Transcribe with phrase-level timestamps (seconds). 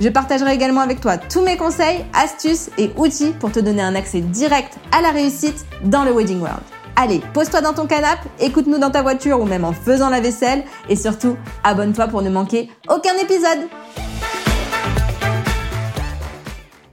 [0.00, 3.94] Je partagerai également avec toi tous mes conseils, astuces et outils pour te donner un
[3.94, 6.62] accès direct à la réussite dans le Wedding World.
[6.96, 10.64] Allez, pose-toi dans ton canapé, écoute-nous dans ta voiture ou même en faisant la vaisselle
[10.88, 13.68] et surtout, abonne-toi pour ne manquer aucun épisode.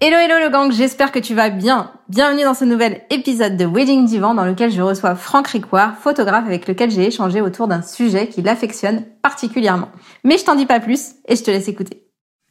[0.02, 1.92] Hello hello le gang, j'espère que tu vas bien.
[2.10, 6.46] Bienvenue dans ce nouvel épisode de Wedding Divan dans lequel je reçois Franck Ricoire, photographe
[6.46, 9.90] avec lequel j'ai échangé autour d'un sujet qui l'affectionne particulièrement.
[10.26, 12.07] Mais je t'en dis pas plus et je te laisse écouter.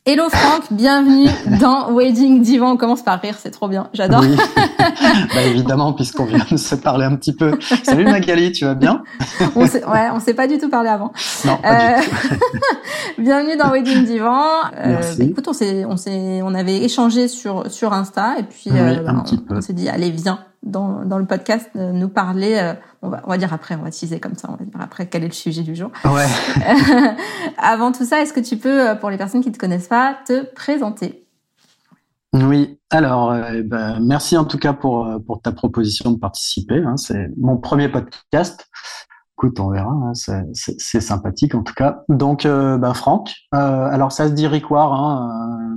[0.09, 2.75] Hello Franck, bienvenue dans Wedding Divan.
[2.75, 4.21] On commence par rire, c'est trop bien, j'adore.
[4.21, 4.37] Oui.
[4.79, 7.59] bah évidemment, puisqu'on vient de se parler un petit peu.
[7.83, 9.03] Salut Magali, tu vas bien?
[9.57, 11.13] On Ouais, on s'est pas du tout parlé avant.
[11.45, 12.17] Non, pas du tout.
[13.19, 14.45] bienvenue dans Wedding Divan.
[14.79, 18.71] Euh, bah, écoute, on s'est, on s'est, on avait échangé sur sur Insta et puis
[18.71, 22.09] oui, euh, bah, on, on s'est dit allez viens dans, dans le podcast euh, nous
[22.09, 22.59] parler.
[22.61, 24.49] Euh, on, va, on va dire après, on va teaser comme ça.
[24.51, 25.91] On va dire après quel est le sujet du jour.
[26.05, 26.27] Ouais.
[27.59, 30.19] Avant tout ça, est-ce que tu peux, euh, pour les personnes qui te connaissent pas,
[30.27, 31.27] te présenter?
[32.35, 36.83] Oui, alors euh, ben, merci en tout cas pour, pour ta proposition de participer.
[36.85, 36.97] Hein.
[36.97, 38.69] C'est mon premier podcast.
[39.39, 40.13] Écoute, on verra, hein.
[40.15, 42.05] c'est sympathique en tout cas.
[42.09, 45.77] Donc, euh, ben, Franck, alors ça se dit Ricoire, hein,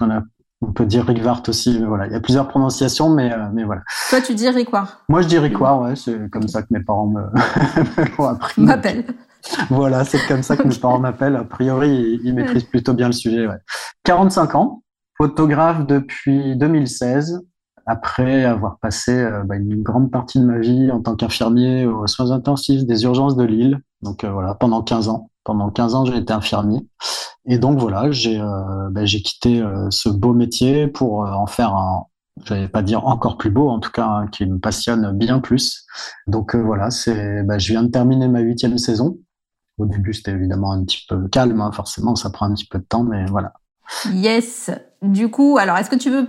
[0.00, 0.22] on, a,
[0.66, 3.82] on, peut dire Rickwart aussi, mais voilà, il y a plusieurs prononciations, mais, mais voilà.
[4.10, 7.06] Toi, tu dis Ricoire Moi, je dis Ricoire, ouais, c'est comme ça que mes parents
[7.08, 7.22] me,
[8.18, 8.62] l'ont appris.
[8.62, 9.04] M'appellent.
[9.70, 11.36] Voilà, c'est comme ça que mes parents m'appellent.
[11.36, 13.46] A priori, ils, ils maîtrisent plutôt bien le sujet.
[13.46, 13.58] Ouais.
[14.04, 14.82] 45 ans,
[15.16, 17.40] photographe depuis 2016,
[17.86, 22.06] après avoir passé euh, bah, une grande partie de ma vie en tant qu'infirmier aux
[22.06, 23.80] soins intensifs des urgences de Lille.
[24.02, 25.30] Donc euh, voilà, pendant 15 ans.
[25.44, 26.80] Pendant 15 ans, j'ai été infirmier.
[27.46, 32.04] Et donc voilà, j'ai euh, j'ai quitté ce beau métier pour en faire un,
[32.44, 35.40] je vais pas dire encore plus beau, en tout cas, hein, qui me passionne bien
[35.40, 35.84] plus.
[36.26, 39.18] Donc voilà, c'est, bah, je viens de terminer ma huitième saison.
[39.78, 42.78] Au début, c'était évidemment un petit peu calme, hein, forcément, ça prend un petit peu
[42.78, 43.52] de temps, mais voilà.
[44.12, 44.70] Yes.
[45.02, 46.28] Du coup, alors, est-ce que tu veux,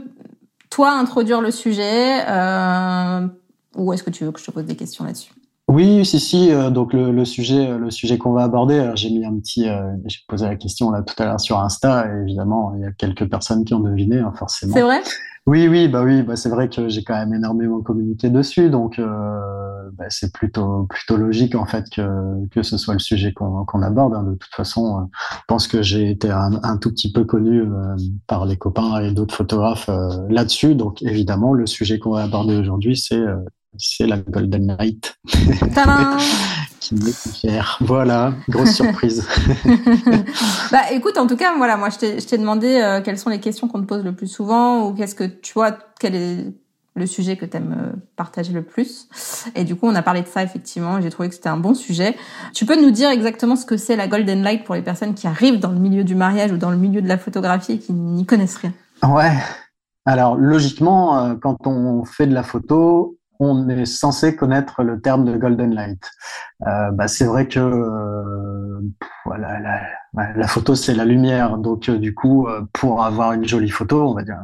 [0.69, 3.27] toi, introduire le sujet euh,
[3.75, 5.31] ou est-ce que tu veux que je te pose des questions là-dessus?
[5.67, 6.51] Oui, si, si.
[6.51, 9.93] Euh, donc le, le, sujet, le sujet qu'on va aborder, j'ai mis un petit, euh,
[10.05, 12.07] j'ai posé la question là tout à l'heure sur Insta.
[12.07, 14.73] Et évidemment, il y a quelques personnes qui ont deviné, hein, forcément.
[14.73, 15.01] C'est vrai?
[15.47, 18.97] Oui, oui, bah oui, bah c'est vrai que j'ai quand même énormément communiqué dessus, donc
[18.97, 23.63] euh, bah, c'est plutôt plutôt logique en fait que que ce soit le sujet qu'on
[23.63, 24.15] qu'on aborde.
[24.15, 24.23] Hein.
[24.23, 25.03] De toute façon, euh,
[25.33, 27.95] je pense que j'ai été un, un, tout petit peu connu euh,
[28.25, 32.57] par les copains et d'autres photographes euh, là-dessus, donc évidemment le sujet qu'on va aborder
[32.57, 33.23] aujourd'hui, c'est
[33.77, 35.15] c'est la Golden Night.
[36.79, 37.85] qui me.
[37.85, 39.27] Voilà, grosse surprise.
[40.71, 43.67] bah écoute, en tout cas, voilà, moi je t'ai demandé euh, quelles sont les questions
[43.67, 46.53] qu'on te pose le plus souvent ou qu'est-ce que tu vois, quel est
[46.95, 49.07] le sujet que tu aimes euh, partager le plus.
[49.55, 51.73] Et du coup, on a parlé de ça effectivement, j'ai trouvé que c'était un bon
[51.73, 52.15] sujet.
[52.53, 55.27] Tu peux nous dire exactement ce que c'est la Golden Light pour les personnes qui
[55.27, 57.93] arrivent dans le milieu du mariage ou dans le milieu de la photographie et qui
[57.93, 58.73] n'y connaissent rien?
[59.03, 59.35] Ouais.
[60.05, 65.25] Alors logiquement, euh, quand on fait de la photo, on est censé connaître le terme
[65.25, 66.03] de golden light.
[66.67, 68.81] Euh, bah, c'est vrai que euh,
[69.25, 73.45] voilà, la, la, photo c'est la lumière, donc euh, du coup euh, pour avoir une
[73.45, 74.39] jolie photo, on va dire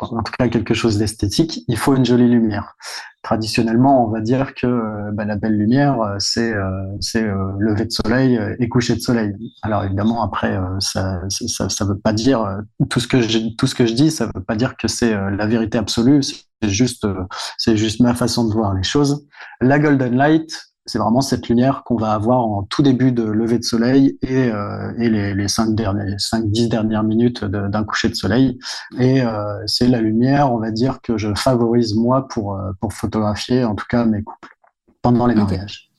[0.00, 2.76] en tout cas quelque chose d'esthétique, il faut une jolie lumière.
[3.22, 6.54] Traditionnellement, on va dire que euh, bah, la belle lumière, c'est
[7.00, 7.26] c'est
[7.58, 9.34] lever de soleil et coucher de soleil.
[9.62, 13.74] Alors évidemment, après, ça, ça ça veut pas dire tout ce que je tout ce
[13.74, 16.22] que je dis, ça veut pas dire que c'est la vérité absolue
[16.62, 17.24] c'est juste, euh,
[17.58, 19.26] c'est juste ma façon de voir les choses.
[19.60, 20.50] La golden light,
[20.86, 24.50] c'est vraiment cette lumière qu'on va avoir en tout début de lever de soleil et,
[24.50, 28.58] euh, et les, les cinq dernières, cinq dix dernières minutes d'un coucher de soleil.
[28.98, 33.64] Et euh, c'est la lumière, on va dire que je favorise moi pour pour photographier,
[33.64, 34.56] en tout cas mes couples
[35.02, 35.90] pendant les mariages.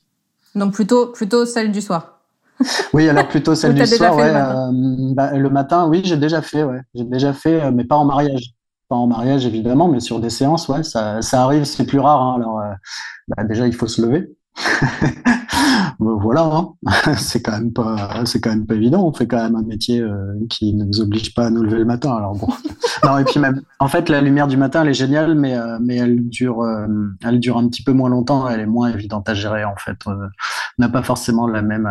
[0.56, 2.18] Donc plutôt plutôt celle du soir.
[2.94, 4.16] oui, alors plutôt celle du soir.
[4.16, 4.74] Ouais, le, matin.
[4.74, 8.06] Euh, bah, le matin, oui, j'ai déjà fait, ouais, j'ai déjà fait, mais pas en
[8.06, 8.54] mariage
[8.88, 12.22] pas en mariage évidemment, mais sur des séances, ouais, ça, ça arrive, c'est plus rare.
[12.22, 12.36] Hein.
[12.38, 12.74] Alors, euh,
[13.30, 14.30] bah, déjà, il faut se lever,
[16.00, 16.74] voilà, hein.
[17.18, 19.06] c'est quand même pas, c'est quand même pas évident.
[19.06, 21.78] On fait quand même un métier euh, qui ne nous oblige pas à nous lever
[21.78, 22.16] le matin.
[22.16, 22.48] Alors bon,
[23.04, 25.78] non et puis même, en fait, la lumière du matin, elle est géniale, mais euh,
[25.82, 26.66] mais elle dure,
[27.24, 28.48] elle dure un petit peu moins longtemps.
[28.50, 29.98] Elle est moins évidente à gérer en fait.
[30.78, 31.90] N'a pas forcément la même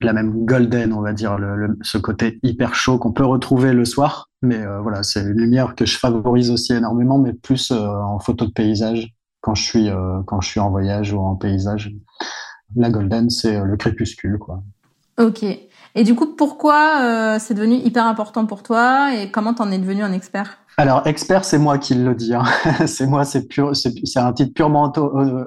[0.00, 3.84] la même golden, on va dire, le, ce côté hyper chaud qu'on peut retrouver le
[3.84, 4.30] soir.
[4.42, 8.52] Mais voilà, c'est une lumière que je favorise aussi énormément, mais plus en photo de
[8.52, 9.90] paysage quand je suis
[10.26, 11.92] quand je suis en voyage ou en paysage
[12.76, 14.62] la golden, c'est euh, le crépuscule, quoi.
[15.18, 15.42] Ok.
[15.94, 19.78] Et du coup, pourquoi euh, c'est devenu hyper important pour toi et comment t'en es
[19.78, 20.58] devenu un expert?
[20.80, 22.34] Alors, expert, c'est moi qui le dis.
[22.34, 22.44] Hein.
[22.86, 24.92] c'est moi, c'est un titre purement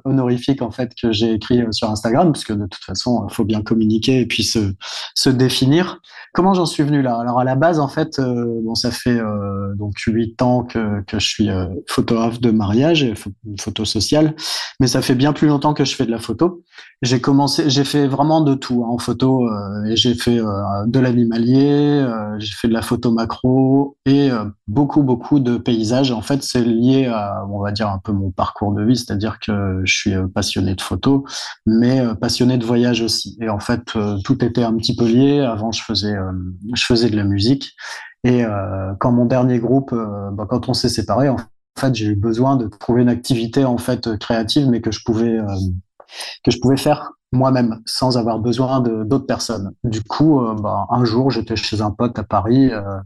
[0.03, 3.33] honorifique en fait que j'ai écrit euh, sur Instagram, parce que de toute façon, il
[3.33, 4.73] faut bien communiquer et puis se,
[5.15, 6.01] se définir.
[6.33, 7.17] Comment j'en suis venu là?
[7.17, 11.01] Alors à la base, en fait, euh, bon, ça fait euh, donc huit ans que,
[11.09, 11.49] je suis
[11.87, 13.13] photographe de mariage,
[13.57, 14.35] photo sociale,
[14.81, 16.63] mais ça fait bien plus longtemps que je fais de la photo.
[17.01, 19.47] J'ai commencé, j'ai fait vraiment de tout hein, en photo,
[19.87, 22.05] et j'ai fait de l'animalier,
[22.37, 24.29] j'ai fait de la photo macro et
[24.67, 26.11] beaucoup beaucoup beaucoup de paysages.
[26.11, 29.39] En fait, c'est lié à, on va dire, un peu mon parcours de vie, c'est-à-dire
[29.39, 31.21] que je suis euh, passionné de photos,
[31.65, 33.37] mais euh, passionné de voyage aussi.
[33.39, 35.41] Et en fait, euh, tout était un petit peu lié.
[35.41, 36.15] Avant, je faisais,
[36.73, 37.71] je faisais de la musique.
[38.23, 38.43] Et
[38.99, 39.95] quand mon dernier groupe,
[40.33, 41.37] bah, quand on s'est séparés, en
[41.79, 45.39] fait, j'ai eu besoin de trouver une activité en fait créative, mais que je pouvais
[46.43, 49.71] que je pouvais faire moi-même sans avoir besoin d'autres personnes.
[49.83, 52.97] Du coup, euh, bah, un jour, j'étais chez un pote à Paris, euh,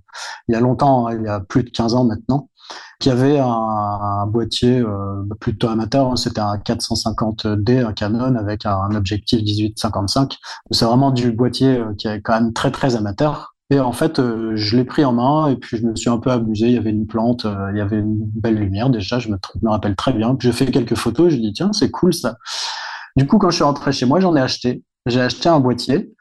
[0.47, 2.49] il y a longtemps, hein, il y a plus de 15 ans maintenant,
[2.99, 8.95] qui avait un, boîtier euh, plutôt amateur, hein, c'était un 450D, un Canon avec un,
[8.95, 10.37] objectif 18-55.
[10.71, 13.53] C'est vraiment du boîtier qui est quand même très très amateur.
[13.71, 14.21] Et en fait,
[14.55, 16.67] je l'ai pris en main et puis je me suis un peu amusé.
[16.67, 19.69] Il y avait une plante, il y avait une belle lumière déjà, je me, me
[19.69, 20.35] rappelle très bien.
[20.35, 22.37] Puis j'ai fait quelques photos, je dis tiens, c'est cool ça.
[23.15, 24.83] Du coup, quand je suis rentré chez moi, j'en ai acheté.
[25.05, 26.13] J'ai acheté un boîtier.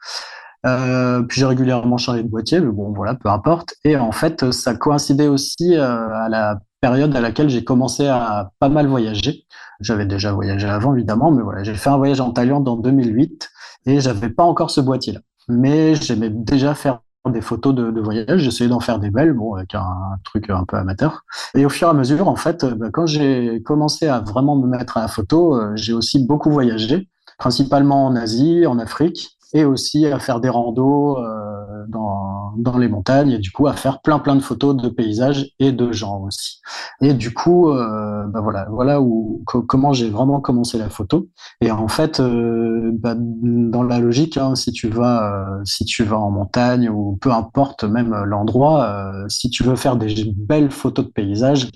[0.65, 3.75] Euh, puis j'ai régulièrement changé de boîtier, mais bon, voilà, peu importe.
[3.83, 8.51] Et en fait, ça coïncidait aussi euh, à la période à laquelle j'ai commencé à
[8.59, 9.45] pas mal voyager.
[9.79, 13.49] J'avais déjà voyagé avant, évidemment, mais voilà, j'ai fait un voyage en Thaïlande en 2008
[13.87, 15.19] et j'avais pas encore ce boîtier-là.
[15.47, 19.75] Mais j'aimais déjà faire des photos de, voyage, j'essayais d'en faire des belles, bon, avec
[19.75, 21.25] un, truc un peu amateur.
[21.55, 24.67] Et au fur et à mesure, en fait, bah, quand j'ai commencé à vraiment me
[24.67, 29.65] mettre à la photo, euh, j'ai aussi beaucoup voyagé, principalement en Asie, en Afrique, et
[29.65, 34.01] aussi à faire des randos euh, dans, dans les montagnes et du coup à faire
[34.01, 36.61] plein plein de photos de paysages et de gens aussi.
[37.01, 41.27] Et du coup, euh, bah voilà, voilà où comment j'ai vraiment commencé la photo.
[41.61, 46.03] Et en fait, euh, bah, dans la logique, hein, si tu vas euh, si tu
[46.03, 50.71] vas en montagne ou peu importe même l'endroit, euh, si tu veux faire des belles
[50.71, 51.69] photos de paysages,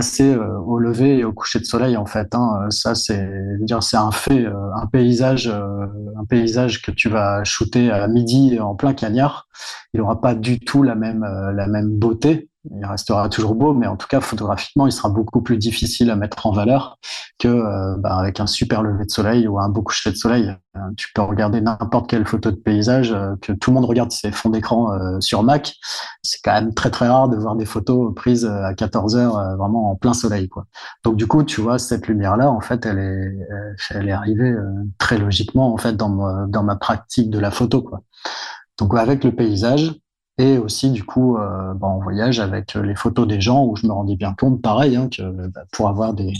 [0.00, 2.34] c'est euh, au lever et au coucher de soleil en fait.
[2.34, 2.70] Hein.
[2.70, 5.86] Ça c'est dire c'est un fait, euh, un paysage, euh,
[6.16, 9.48] un paysage que tu vas shooter à midi en plein cagnard,
[9.94, 11.24] il aura pas du tout la même
[11.54, 15.42] la même beauté il restera toujours beau, mais en tout cas photographiquement, il sera beaucoup
[15.42, 16.98] plus difficile à mettre en valeur
[17.38, 20.54] que euh, bah, avec un super lever de soleil ou un beau coucher de soleil.
[20.76, 24.12] Euh, tu peux regarder n'importe quelle photo de paysage euh, que tout le monde regarde
[24.12, 25.74] ses fonds d'écran sur Mac.
[26.22, 29.90] C'est quand même très très rare de voir des photos prises à 14 heures vraiment
[29.90, 30.48] en plein soleil.
[30.48, 30.66] Quoi.
[31.04, 33.38] Donc du coup, tu vois cette lumière-là, en fait, elle est
[33.90, 34.54] elle est arrivée
[34.98, 37.82] très logiquement en fait dans ma, dans ma pratique de la photo.
[37.82, 38.02] Quoi.
[38.78, 39.94] Donc avec le paysage,
[40.38, 43.86] et aussi du coup euh, bah, en voyage avec les photos des gens où je
[43.86, 46.32] me rendais bien compte pareil hein, que bah, pour avoir des,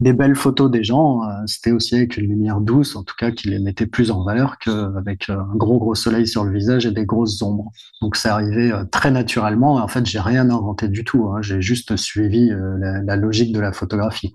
[0.00, 3.48] belles photos des gens euh, c'était aussi avec une lumière douce en tout cas qui
[3.48, 7.04] les mettait plus en valeur qu'avec un gros gros soleil sur le visage et des
[7.04, 7.70] grosses ombres.
[8.00, 11.60] Donc c'est arrivé euh, très naturellement en fait j'ai rien inventé du tout hein, j'ai
[11.60, 14.32] juste suivi euh, la, logique de la photographie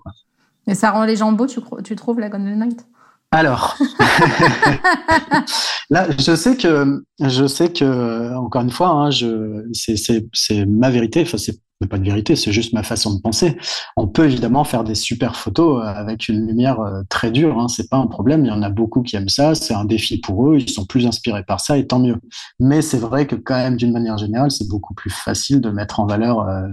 [0.68, 2.86] et ça rend les gens beaux tu, tu trouves la Golden Night
[3.32, 3.76] alors,
[5.90, 11.22] là, je sais que, je sais que, encore une fois, hein, je, c'est ma vérité.
[11.22, 13.58] Enfin, c'est pas de vérité, c'est juste ma façon de penser.
[13.96, 17.90] On peut évidemment faire des super photos avec une lumière euh, très dure, hein, c'est
[17.90, 18.44] pas un problème.
[18.44, 20.86] Il y en a beaucoup qui aiment ça, c'est un défi pour eux, ils sont
[20.86, 22.16] plus inspirés par ça et tant mieux.
[22.58, 26.00] Mais c'est vrai que quand même, d'une manière générale, c'est beaucoup plus facile de mettre
[26.00, 26.68] en valeur euh,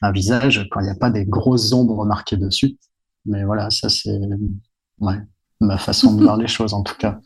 [0.00, 2.78] un visage quand il n'y a pas des grosses ombres marquées dessus.
[3.26, 4.18] Mais voilà, ça c'est
[5.00, 5.20] ouais
[5.62, 7.18] ma façon de voir les choses en tout cas.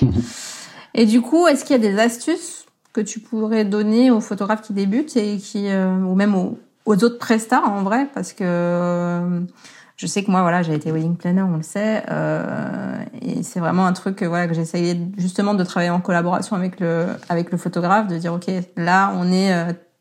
[0.94, 4.62] et du coup, est-ce qu'il y a des astuces que tu pourrais donner aux photographes
[4.62, 8.08] qui débutent et qui euh, ou même aux, autres prestats en vrai?
[8.14, 9.40] Parce que euh,
[9.96, 13.60] je sais que moi voilà j'ai été wedding planner on le sait euh, et c'est
[13.60, 17.58] vraiment un truc voilà que j'essayais justement de travailler en collaboration avec le avec le
[17.58, 19.52] photographe de dire ok là on est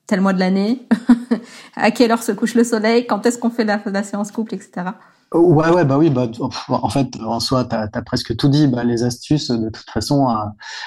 [0.08, 0.88] tel mois de l'année.
[1.76, 3.08] À quelle heure se couche le soleil?
[3.08, 4.92] Quand est-ce qu'on fait la, la séance couple etc
[5.34, 6.28] Ouais, ouais, bah oui, bah,
[6.70, 8.68] en fait, en soi, tu as, presque tout dit.
[8.68, 10.36] Bah, les astuces, de toute façon, euh,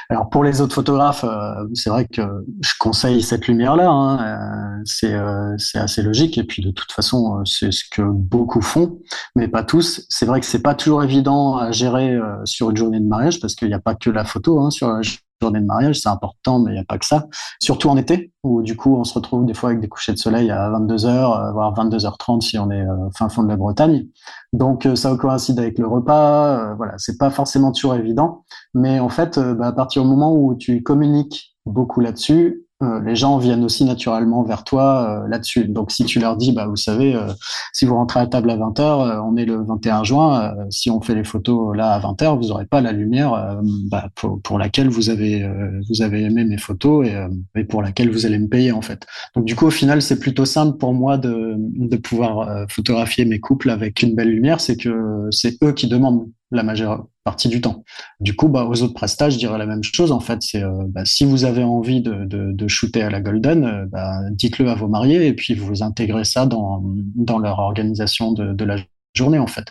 [0.09, 2.23] alors pour les autres photographes, euh, c'est vrai que
[2.61, 3.89] je conseille cette lumière-là.
[3.89, 6.39] Hein, euh, c'est assez logique.
[6.39, 9.01] Et puis, de toute façon, c'est ce que beaucoup font,
[9.35, 10.07] mais pas tous.
[10.09, 13.57] C'est vrai que c'est pas toujours évident à gérer sur une journée de mariage parce
[13.57, 15.03] qu'il n'y a pas que la photo hein, sur la
[15.41, 17.27] journée de mariage, c'est important, mais il n'y a pas que ça.
[17.61, 20.19] Surtout en été, où du coup, on se retrouve des fois avec des couchers de
[20.19, 24.07] soleil à 22h, euh, voire 22h30 si on est euh, fin fond de la Bretagne.
[24.53, 26.75] Donc, euh, ça coïncide avec le repas.
[26.75, 28.45] voilà, c'est pas forcément toujours évident.
[28.75, 33.17] Mais en fait, bah, à partir du moment où tu communiques beaucoup là-dessus, euh, les
[33.17, 35.65] gens viennent aussi naturellement vers toi euh, là-dessus.
[35.65, 37.33] Donc si tu leur dis, bah vous savez, euh,
[37.73, 41.15] si vous rentrez à table à 20h, on est le 21 juin, si on fait
[41.15, 43.59] les photos là à 20h, vous n'aurez pas la lumière
[43.91, 45.49] bah, pour, laquelle vous avez
[45.89, 47.15] vous avez aimé mes photos et,
[47.55, 49.07] et, pour laquelle vous allez me payer en fait.
[49.35, 53.41] Donc du coup au final c'est plutôt simple pour moi de, de pouvoir photographier mes
[53.41, 57.61] couples avec une belle lumière, c'est que c'est eux qui demandent la majeure partie du
[57.61, 57.85] temps.
[58.21, 60.13] Du coup, bah, aux autres prestats, je dirais la même chose.
[60.13, 63.21] En fait, c'est euh, bah, si vous avez envie de, de, de shooter à la
[63.21, 66.83] Golden, euh, bah, dites-le à vos mariés et puis vous intégrez ça dans,
[67.15, 68.77] dans leur organisation de, de la
[69.15, 69.67] journée, en fait.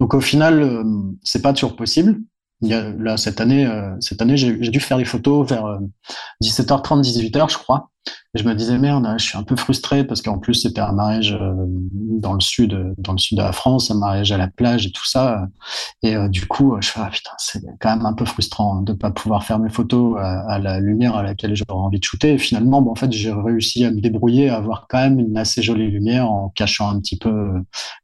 [0.00, 0.84] Donc, au final, euh,
[1.22, 2.20] c'est pas toujours possible.
[2.60, 3.68] Il y a, là, cette année,
[4.00, 5.80] cette année, j'ai dû faire les photos vers
[6.42, 7.90] 17h30, 18h, je crois.
[8.34, 10.92] Et je me disais merde, je suis un peu frustré parce qu'en plus c'était un
[10.92, 14.48] mariage euh, dans le sud, dans le sud de la France, un mariage à la
[14.48, 15.46] plage et tout ça.
[16.02, 18.92] Et euh, du coup, je fais ah, putain, c'est quand même un peu frustrant de
[18.92, 22.32] pas pouvoir faire mes photos à, la lumière à laquelle j'aurais envie de shooter.
[22.32, 25.36] Et finalement, bon, en fait, j'ai réussi à me débrouiller, à avoir quand même une
[25.36, 27.52] assez jolie lumière en cachant un petit peu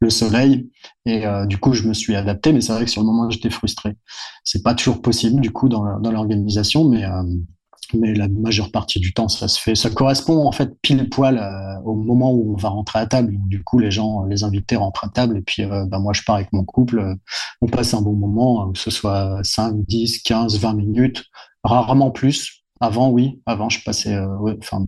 [0.01, 0.71] le soleil.
[1.07, 3.29] Et euh, du coup, je me suis adapté, mais c'est vrai que sur le moment,
[3.31, 3.97] j'étais frustré.
[4.45, 7.05] C'est pas toujours possible du coup dans l'organisation, mais
[7.95, 9.75] mais la majeure partie du temps, ça se fait.
[9.75, 13.35] Ça correspond en fait pile poil euh, au moment où on va rentrer à table.
[13.47, 16.23] Du coup, les gens, les invités rentrent à table et puis euh, bah, moi, je
[16.23, 16.99] pars avec mon couple.
[17.01, 17.15] Euh,
[17.61, 21.25] on passe un bon moment, que ce soit 5, 10, 15, 20 minutes,
[21.65, 22.65] rarement plus.
[22.81, 24.19] Avant, oui, avant, je passais,
[24.59, 24.87] enfin,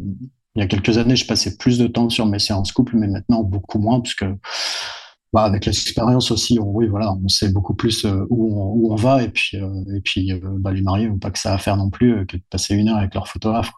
[0.55, 3.07] il y a quelques années, je passais plus de temps sur mes séances couple, mais
[3.07, 4.25] maintenant beaucoup moins, parce que
[5.33, 8.93] bah, avec l'expérience aussi, on, oui, voilà, on sait beaucoup plus euh, où, on, où
[8.93, 11.59] on va et puis euh, et puis euh, bah, les mariés pas que ça à
[11.59, 13.73] faire non plus que de passer une heure avec leur photographe.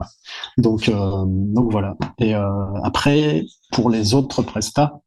[0.58, 1.96] Donc donc voilà.
[2.18, 5.00] Et après pour les autres prestats,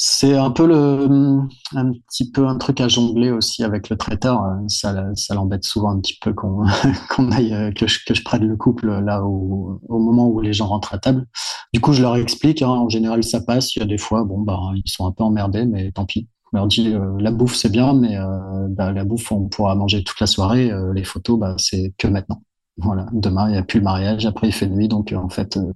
[0.00, 1.40] c'est un peu le,
[1.74, 4.44] un petit peu un truc à jongler aussi avec le traiteur.
[4.68, 6.64] Ça, ça l'embête souvent un petit peu qu'on
[7.10, 10.40] qu'on aille euh, que je, que je prenne le couple là au, au moment où
[10.40, 11.26] les gens rentrent à table.
[11.74, 12.62] Du coup, je leur explique.
[12.62, 13.74] Hein, en général, ça passe.
[13.74, 16.28] Il y a des fois, bon bah, ils sont un peu emmerdés, mais tant pis.
[16.52, 19.74] Je leur dis euh, la bouffe c'est bien, mais euh, bah, la bouffe on pourra
[19.74, 20.70] manger toute la soirée.
[20.94, 22.40] les photos, bah, c'est que maintenant.
[22.80, 25.28] Voilà, demain il n'y a plus le mariage, après il fait nuit, donc euh, en
[25.28, 25.72] fait, euh,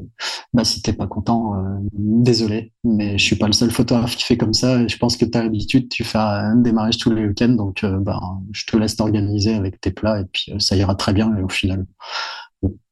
[0.52, 4.22] bah si t'es pas content, euh, désolé, mais je suis pas le seul photographe qui
[4.22, 4.80] fait comme ça.
[4.80, 7.48] Et je pense que tu as l'habitude, tu fais un des mariages tous les week-ends,
[7.48, 8.20] donc bah
[8.52, 10.20] je te laisse t'organiser avec tes plats.
[10.20, 11.36] Et puis ça ira très bien.
[11.36, 11.86] Et au final,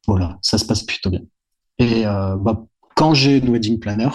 [0.05, 1.21] voilà, ça se passe plutôt bien.
[1.79, 2.65] Et bah,
[2.95, 4.09] quand j'ai une wedding planner,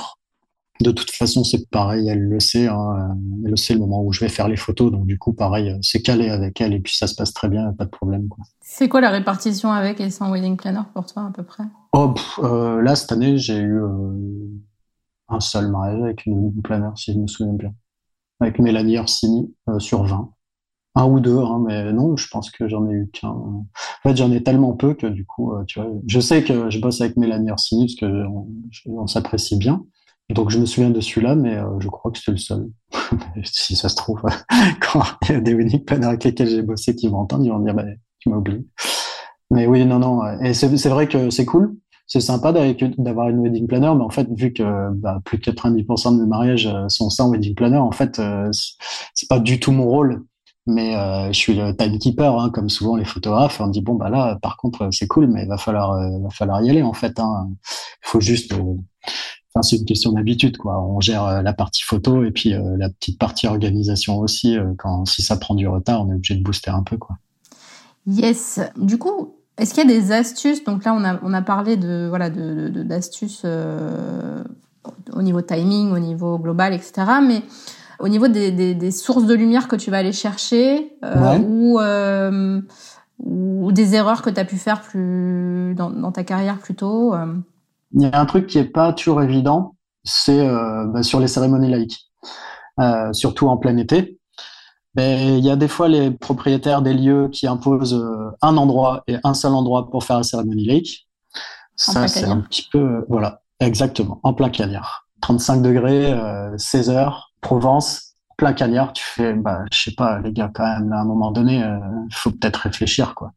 [0.80, 2.66] de toute façon, c'est pareil, elle le sait.
[2.66, 4.90] Hein, elle le sait le moment où je vais faire les photos.
[4.90, 7.72] Donc, du coup, pareil, c'est calé avec elle et puis ça se passe très bien,
[7.72, 8.28] pas de problème.
[8.60, 11.64] C'est quoi la répartition avec et sans wedding planner pour toi, à peu près?
[11.92, 14.48] Oh, euh, Là, cette année, j'ai eu euh,
[15.28, 17.74] un seul mariage avec une wedding planner, si je me souviens bien.
[18.40, 20.30] Avec Mélanie Orsini euh, sur 20.
[20.98, 23.28] Un ou deux, hein, mais non, je pense que j'en ai eu qu'un.
[23.28, 23.66] En
[24.02, 27.02] fait, j'en ai tellement peu que du coup, tu vois, je sais que je bosse
[27.02, 28.24] avec Mélanie Orsini parce que
[28.86, 29.84] on s'apprécie bien.
[30.30, 32.68] Donc je me souviens de celui-là, mais euh, je crois que c'est le seul.
[33.44, 34.20] si ça se trouve,
[34.80, 37.50] quand il y a des wedding planners avec lesquels j'ai bossé qui vont entendre, ils
[37.50, 37.84] vont dire bah,
[38.18, 38.66] tu m'as oublié.
[39.50, 40.22] Mais oui, non, non.
[40.40, 41.76] Et c'est vrai que c'est cool.
[42.08, 46.16] C'est sympa d'avoir une wedding planner, mais en fait, vu que bah, plus de 90%
[46.16, 48.48] de mes mariages euh, sont sans wedding planner, en fait, euh,
[49.14, 50.24] c'est pas du tout mon rôle.
[50.68, 53.60] Mais euh, je suis le timekeeper, hein, comme souvent les photographes.
[53.60, 56.60] On dit bon bah là, par contre, c'est cool, mais il va falloir, va falloir
[56.62, 57.20] y aller en fait.
[57.20, 57.50] Hein.
[57.50, 58.52] Il faut juste
[59.62, 60.82] c'est une question d'habitude, quoi.
[60.82, 64.56] On gère euh, la partie photo et puis euh, la petite partie organisation aussi.
[64.56, 67.16] Euh, quand si ça prend du retard, on est obligé de booster un peu, quoi.
[68.06, 68.60] Yes.
[68.76, 70.64] Du coup, est-ce qu'il y a des astuces?
[70.64, 73.44] Donc là, on a, on a parlé de voilà de, d'astuces
[75.12, 76.92] au niveau timing, au niveau global, etc.
[77.26, 77.42] Mais
[77.98, 80.92] au niveau des, des, sources de lumière que tu vas aller chercher
[81.42, 81.80] ou
[83.18, 87.14] ou des erreurs que tu as pu faire plus dans, dans ta carrière plus tôt
[87.92, 91.28] il y a un truc qui est pas toujours évident, c'est euh, bah, sur les
[91.28, 92.06] cérémonies laïques,
[92.80, 94.18] euh, surtout en plein été.
[94.94, 99.04] Mais il y a des fois les propriétaires des lieux qui imposent euh, un endroit
[99.06, 101.08] et un seul endroit pour faire la cérémonie laïque.
[101.74, 105.06] Ça, c'est un petit peu, voilà, exactement, en plein cagnard.
[105.20, 106.18] 35 degrés,
[106.56, 108.05] 16 heures, Provence,
[108.36, 111.30] plein cagnard, tu fais, bah, je sais pas, les gars, quand même, à un moment
[111.30, 113.32] donné, il faut peut-être réfléchir, quoi.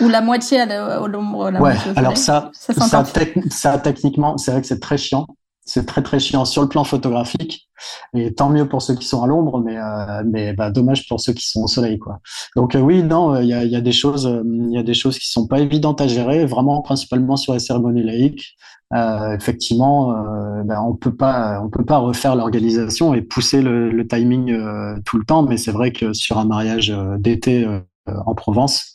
[0.00, 0.66] Ou la moitié à
[1.06, 1.60] l'ombre.
[1.60, 3.04] Ouais, alors ça, ça,
[3.50, 5.26] ça, techniquement, c'est vrai que c'est très chiant
[5.70, 7.68] c'est très très chiant sur le plan photographique.
[8.12, 11.20] Et tant mieux pour ceux qui sont à l'ombre mais euh, mais bah, dommage pour
[11.20, 12.20] ceux qui sont au soleil quoi.
[12.56, 14.94] Donc euh, oui non il y a, y a des choses il y a des
[14.94, 18.56] choses qui sont pas évidentes à gérer vraiment principalement sur les cérémonies laïques.
[18.92, 20.12] Euh, effectivement
[20.64, 24.52] ben, on peut pas on peut pas refaire l'organisation et pousser le, timing
[25.04, 27.80] tout le temps mais c'est vrai que sur un mariage d'été euh,
[28.26, 28.94] en Provence,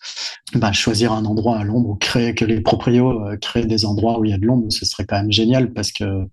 [0.54, 4.20] bah, choisir un endroit à l'ombre ou créer que les proprios euh, créent des endroits
[4.20, 6.28] où il y a de l'ombre, ce serait quand même génial parce que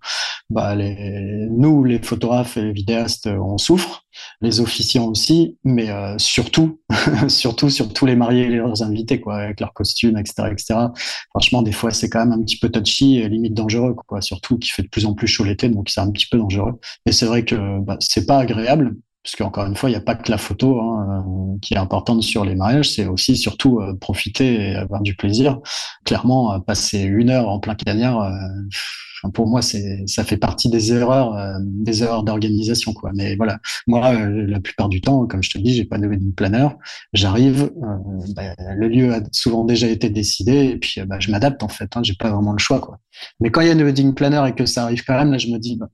[0.51, 4.05] bah, nous, les photographes et les vidéastes, on souffre,
[4.41, 6.81] les officiants aussi, mais euh, surtout,
[7.29, 10.75] surtout sur tous les mariés et leurs invités, quoi, avec leurs costumes, etc., etc.
[11.31, 14.21] Franchement, des fois, c'est quand même un petit peu touchy et limite dangereux, quoi.
[14.21, 16.79] Surtout qu'il fait de plus en plus chaud l'été, donc c'est un petit peu dangereux.
[17.07, 20.03] Et c'est vrai que bah, c'est pas agréable, parce qu'encore une fois, il n'y a
[20.03, 23.79] pas que la photo hein, euh, qui est importante sur les mariages, c'est aussi surtout
[23.81, 25.61] euh, profiter et avoir du plaisir.
[26.05, 28.33] Clairement, euh, passer une heure en plein cagnard,
[29.35, 33.13] pour moi, c'est ça fait partie des erreurs, des erreurs d'organisation, quoi.
[33.15, 36.35] Mais voilà, moi, la plupart du temps, comme je te dis, j'ai pas de wedding
[36.35, 36.67] planner.
[37.13, 37.71] J'arrive,
[38.35, 41.97] bah, le lieu a souvent déjà été décidé, et puis bah, je m'adapte en fait.
[41.97, 42.99] Hein, j'ai pas vraiment le choix, quoi.
[43.39, 45.39] Mais quand il y a une wedding planner et que ça arrive quand même, là,
[45.39, 45.87] je me dis, bah,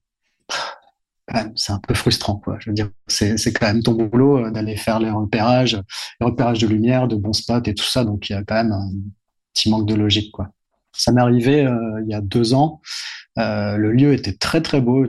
[1.55, 2.57] c'est un peu frustrant, quoi.
[2.61, 5.81] Je veux dire, c'est, c'est quand même ton boulot euh, d'aller faire les repérages,
[6.21, 8.05] les repérages de lumière, de bons spots et tout ça.
[8.05, 8.91] Donc, il y a quand même un
[9.55, 10.49] petit manque de logique, quoi.
[10.93, 12.81] Ça m'est arrivé euh, il y a deux ans.
[13.39, 15.07] Euh, le lieu était très très beau,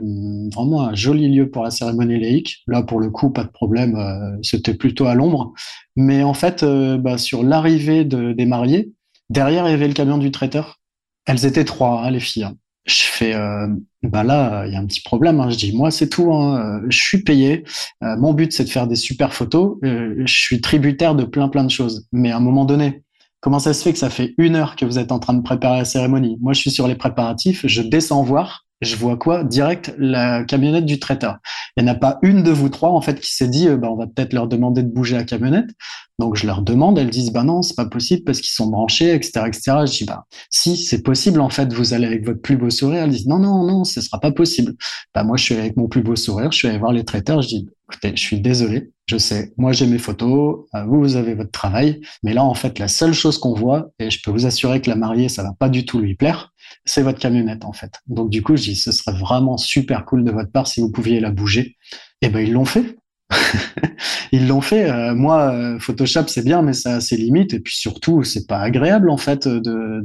[0.54, 2.62] vraiment un joli lieu pour la cérémonie laïque.
[2.68, 3.98] Là, pour le coup, pas de problème,
[4.42, 5.52] c'était plutôt à l'ombre.
[5.96, 8.92] Mais en fait, bah, sur l'arrivée de, des mariés,
[9.30, 10.78] derrière il y avait le camion du traiteur.
[11.26, 12.44] Elles étaient trois, hein, les filles.
[12.44, 12.54] Hein
[12.90, 13.68] je fais euh,
[14.02, 15.50] bah là il y a un petit problème hein.
[15.50, 16.82] je dis moi c'est tout hein.
[16.88, 17.64] je suis payé.
[18.02, 19.76] Euh, mon but c'est de faire des super photos.
[19.84, 22.06] Euh, je suis tributaire de plein plein de choses.
[22.12, 23.02] Mais à un moment donné
[23.40, 25.42] comment ça se fait que ça fait une heure que vous êtes en train de
[25.42, 26.36] préparer la cérémonie?
[26.40, 30.86] Moi je suis sur les préparatifs je descends voir je vois quoi Direct la camionnette
[30.86, 31.38] du traiteur.
[31.76, 33.76] Il n'y en a pas une de vous trois en fait qui s'est dit euh,
[33.76, 35.70] bah, on va peut-être leur demander de bouger la camionnette.
[36.18, 39.14] Donc je leur demande, elles disent bah non c'est pas possible parce qu'ils sont branchés
[39.14, 39.62] etc etc.
[39.86, 43.04] Je dis bah si c'est possible en fait vous allez avec votre plus beau sourire.
[43.04, 44.74] Elles disent non non non ce sera pas possible.
[45.14, 47.42] Bah moi je suis avec mon plus beau sourire, je suis allé voir les traiteurs,
[47.42, 51.16] je dis écoutez je suis désolé, je sais moi j'ai mes photos, euh, vous vous
[51.16, 54.30] avez votre travail, mais là en fait la seule chose qu'on voit et je peux
[54.30, 56.52] vous assurer que la mariée ça va pas du tout lui plaire
[56.84, 57.92] c'est votre camionnette en fait.
[58.06, 60.90] Donc du coup, je dis, ce serait vraiment super cool de votre part si vous
[60.90, 61.76] pouviez la bouger.
[62.22, 62.96] Et eh ben ils l'ont fait.
[64.32, 64.90] ils l'ont fait.
[64.90, 67.54] Euh, moi, euh, Photoshop c'est bien, mais ça a ses limites.
[67.54, 70.02] Et puis surtout, c'est pas agréable en fait de,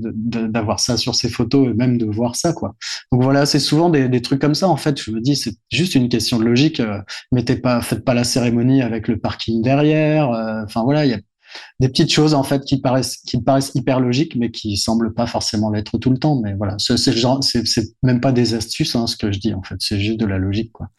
[0.47, 2.75] d'avoir ça sur ses photos et même de voir ça quoi.
[3.11, 5.01] Donc voilà, c'est souvent des, trucs comme ça en fait.
[5.01, 6.79] Je me dis, c'est juste une question de logique.
[6.79, 6.99] Euh,
[7.31, 10.29] mettez pas, faites pas la cérémonie avec le parking derrière.
[10.65, 11.19] Enfin voilà, il y a
[11.79, 15.25] des petites choses en fait qui paraissent qui paraissent hyper logiques mais qui semblent pas
[15.25, 16.39] forcément l'être tout le temps.
[16.41, 19.75] Mais voilà c'est c'est même pas des astuces hein, ce que je dis en fait.
[19.79, 20.89] C'est juste de la logique quoi.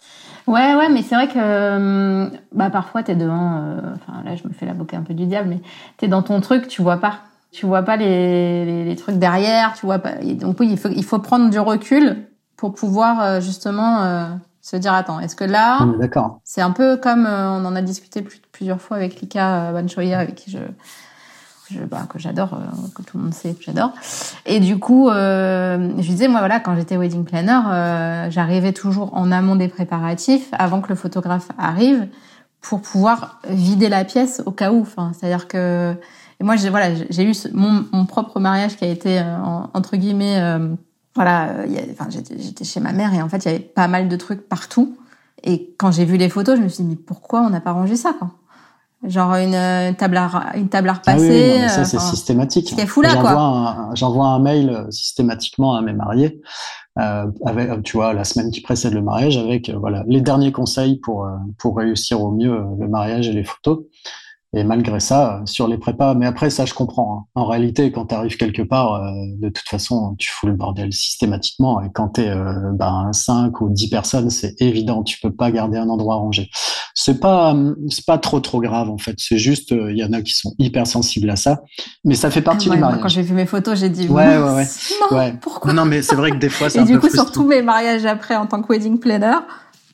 [0.46, 3.80] Ouais ouais mais c'est vrai que hum, bah parfois t'es devant euh,
[4.24, 5.60] là je me fais l'avocat un peu du diable mais
[5.96, 7.20] t'es dans ton truc tu vois pas.
[7.52, 10.16] Tu vois pas les, les, trucs derrière tu vois pas.
[10.16, 14.26] Donc oui il faut il faut prendre du recul pour pouvoir euh, justement euh,
[14.66, 18.22] se dire attends est-ce que là d'accord c'est un peu comme on en a discuté
[18.22, 20.58] plus plusieurs fois avec Lika Banchoya, avec qui je,
[21.70, 23.92] je bah, que j'adore, euh, que tout le monde sait que j'adore.
[24.44, 29.14] Et du coup, euh, je disais, moi voilà, quand j'étais wedding planner, euh, j'arrivais toujours
[29.16, 32.08] en amont des préparatifs, avant que le photographe arrive,
[32.60, 34.80] pour pouvoir vider la pièce au cas où.
[34.80, 35.94] Enfin, c'est-à-dire que
[36.38, 39.22] et moi, j'ai voilà, j'ai eu mon, mon, propre mariage qui a été
[39.72, 40.38] entre guillemets,
[41.16, 41.56] voilà,
[41.90, 44.48] enfin, j'étais chez ma mère et en fait, il y avait pas mal de trucs
[44.48, 44.96] partout.
[45.42, 47.72] Et quand j'ai vu les photos, je me suis dit mais pourquoi on n'a pas
[47.72, 48.30] rangé ça quoi?
[49.06, 51.68] Genre une, table à une table à ah repasser.
[51.68, 52.72] ça c'est systématique.
[52.74, 53.90] C'est fou là quoi.
[53.94, 56.40] J'envoie un, mail euh, systématiquement à mes mariés,
[56.98, 60.50] euh, avec, tu vois, la semaine qui précède le mariage, avec euh, voilà les derniers
[60.50, 63.80] conseils pour euh, pour réussir au mieux le mariage et les photos.
[64.54, 67.18] Et malgré ça, sur les prépas, mais après ça je comprends.
[67.18, 67.24] Hein.
[67.34, 70.92] En réalité, quand tu arrives quelque part, euh, de toute façon, tu fous le bordel
[70.92, 71.82] systématiquement.
[71.82, 75.50] Et quand tu es euh, ben, 5 ou 10 personnes, c'est évident, tu peux pas
[75.50, 76.48] garder un endroit rangé.
[76.94, 77.54] C'est pas
[77.90, 79.16] c'est pas trop trop grave en fait.
[79.18, 81.62] C'est juste, il euh, y en a qui sont hyper sensibles à ça,
[82.04, 83.02] mais ça fait partie du mariage.
[83.02, 84.66] Quand j'ai vu mes photos, j'ai dit ouais ouais ouais.
[85.10, 85.34] Non, ouais.
[85.40, 87.44] pourquoi Non mais c'est vrai que des fois c'est Et un du coup sur tous
[87.44, 89.38] mes mariages après en tant que wedding planner,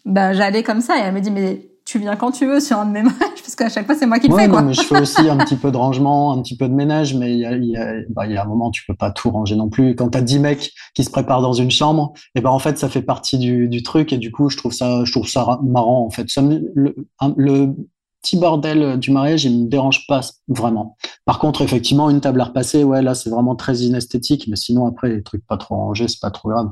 [0.05, 2.79] ben j'allais comme ça et elle me dit mais tu viens quand tu veux sur
[2.79, 4.49] un de mes mariages parce qu'à chaque fois c'est moi qui le ouais, fais.
[4.49, 4.63] Quoi.
[4.63, 7.33] mais je fais aussi un petit peu de rangement, un petit peu de ménage, mais
[7.33, 9.57] il y a, y, a, bah, y a un moment tu peux pas tout ranger
[9.57, 9.95] non plus.
[9.95, 12.89] Quand t'as 10 mecs qui se préparent dans une chambre, et ben en fait ça
[12.89, 16.05] fait partie du, du truc et du coup je trouve ça, je trouve ça marrant
[16.05, 16.27] en fait.
[16.75, 16.95] Le,
[17.37, 17.75] le
[18.23, 20.97] petit bordel du mariage, il me dérange pas vraiment.
[21.25, 24.87] Par contre, effectivement, une table à repasser, ouais, là, c'est vraiment très inesthétique, mais sinon,
[24.87, 26.71] après, les trucs pas trop rangés, c'est pas trop grave.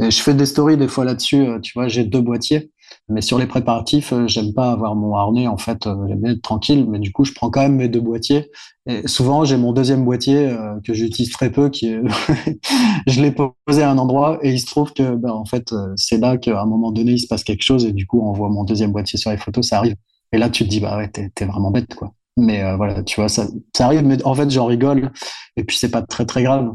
[0.00, 2.70] Et je fais des stories des fois là-dessus, euh, tu vois, j'ai deux boîtiers,
[3.08, 6.42] mais sur les préparatifs, euh, j'aime pas avoir mon harnais, en fait, euh, j'aime être
[6.42, 8.50] tranquille, mais du coup, je prends quand même mes deux boîtiers.
[8.86, 11.94] Et souvent, j'ai mon deuxième boîtier que j'utilise très peu, qui
[13.06, 16.18] je l'ai posé à un endroit, et il se trouve que, ben, en fait, c'est
[16.18, 18.48] là qu'à un moment donné, il se passe quelque chose, et du coup, on voit
[18.48, 19.94] mon deuxième boîtier sur les photos, ça arrive.
[20.32, 22.12] Et là, tu te dis, bah ouais, t'es, vraiment bête, quoi.
[22.38, 25.12] Mais euh, voilà, tu vois, ça, ça arrive, mais en fait, j'en rigole.
[25.56, 26.72] Et puis, c'est pas très, très grave.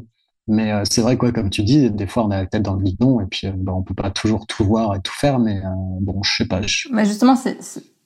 [0.48, 2.74] Mais euh, c'est vrai, quoi, comme tu dis, des fois, on a la tête dans
[2.74, 5.40] le guidon et puis, euh, bah, on peut pas toujours tout voir et tout faire.
[5.40, 5.62] Mais
[6.02, 6.62] bon, je sais pas.
[6.92, 7.58] Mais justement, c'est,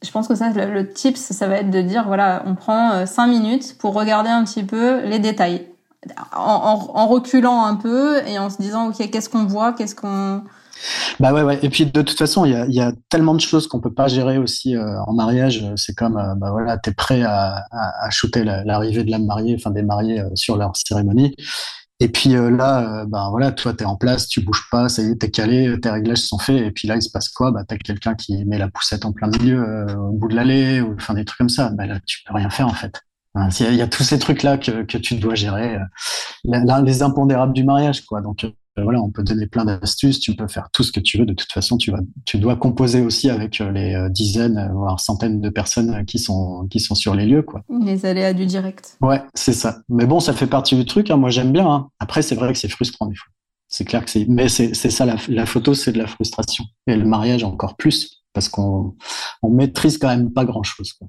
[0.03, 3.05] je pense que ça, le, le tips, ça va être de dire, voilà, on prend
[3.05, 5.67] cinq minutes pour regarder un petit peu les détails.
[6.35, 9.93] En, en, en reculant un peu et en se disant, OK, qu'est-ce qu'on voit, qu'est-ce
[9.93, 10.41] qu'on
[11.19, 11.59] bah ouais, ouais.
[11.61, 13.93] Et puis de toute façon, il y a, y a, tellement de choses qu'on peut
[13.93, 15.63] pas gérer aussi euh, en mariage.
[15.75, 19.55] C'est comme, euh, bah voilà, t'es prêt à, à, à shooter l'arrivée de la mariée,
[19.57, 21.35] enfin des mariés euh, sur leur cérémonie.
[22.01, 25.15] Et puis là, bah voilà, toi t'es en place, tu bouges pas, ça y est,
[25.15, 26.61] t'es calé, tes réglages sont faits.
[26.61, 27.51] Et puis là, il se passe quoi?
[27.51, 30.95] Bah t'as quelqu'un qui met la poussette en plein milieu, au bout de l'allée, ou
[30.95, 31.69] enfin des trucs comme ça.
[31.69, 33.01] Bah là, tu peux rien faire en fait.
[33.61, 35.77] Il y a tous ces trucs là que, que tu dois gérer,
[36.43, 38.21] les impondérables du mariage, quoi.
[38.21, 41.17] Donc euh, voilà, on peut donner plein d'astuces, tu peux faire tout ce que tu
[41.17, 41.25] veux.
[41.25, 44.99] De toute façon, tu vas, tu dois composer aussi avec euh, les euh, dizaines, voire
[44.99, 47.63] centaines de personnes qui sont, qui sont sur les lieux, quoi.
[47.83, 48.97] Les aléas du direct.
[49.01, 49.79] Ouais, c'est ça.
[49.89, 51.11] Mais bon, ça fait partie du truc.
[51.11, 51.17] Hein.
[51.17, 51.69] Moi, j'aime bien.
[51.69, 51.89] Hein.
[51.99, 53.31] Après, c'est vrai que c'est frustrant des fois.
[53.67, 56.65] C'est clair que c'est, mais c'est, c'est ça la, la photo, c'est de la frustration.
[56.87, 58.95] Et le mariage encore plus, parce qu'on,
[59.41, 60.93] on maîtrise quand même pas grand chose.
[60.93, 61.07] Quoi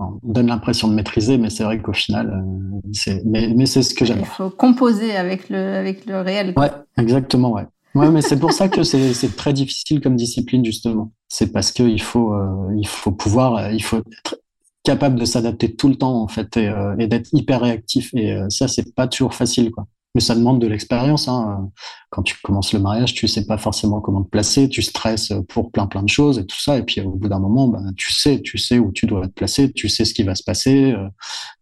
[0.00, 3.82] on donne l'impression de maîtriser, mais c'est vrai qu'au final, euh, c'est, mais, mais c'est
[3.82, 4.20] ce que j'aime.
[4.20, 6.54] Il faut composer avec le, avec le réel.
[6.56, 7.66] Ouais, exactement, ouais.
[7.94, 11.12] Ouais, mais c'est pour ça que c'est, c'est très difficile comme discipline, justement.
[11.28, 14.40] C'est parce qu'il faut, euh, il faut pouvoir, euh, il faut être
[14.82, 18.14] capable de s'adapter tout le temps, en fait, et, et d'être hyper réactif.
[18.14, 19.86] Et ça, c'est pas toujours facile, quoi.
[20.14, 21.28] Mais ça demande de l'expérience.
[21.28, 21.70] Hein.
[22.10, 25.70] Quand tu commences le mariage, tu sais pas forcément comment te placer, tu stresses pour
[25.70, 26.78] plein plein de choses et tout ça.
[26.78, 29.32] Et puis au bout d'un moment, bah, tu sais, tu sais où tu dois te
[29.32, 31.08] placer, tu sais ce qui va se passer, euh,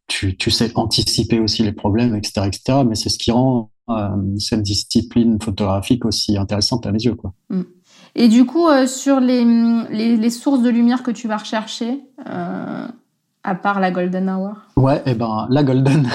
[0.07, 2.85] tu, tu sais anticiper aussi les problèmes, etc., etc.
[2.89, 4.09] Mais c'est ce qui rend euh,
[4.39, 7.35] cette discipline photographique aussi intéressante à mes yeux, quoi.
[7.51, 7.63] Mm.
[8.15, 9.45] Et du coup, euh, sur les,
[9.91, 12.01] les, sources de lumière que tu vas rechercher,
[13.49, 16.07] à part la Golden Hour Ouais, et eh ben la Golden.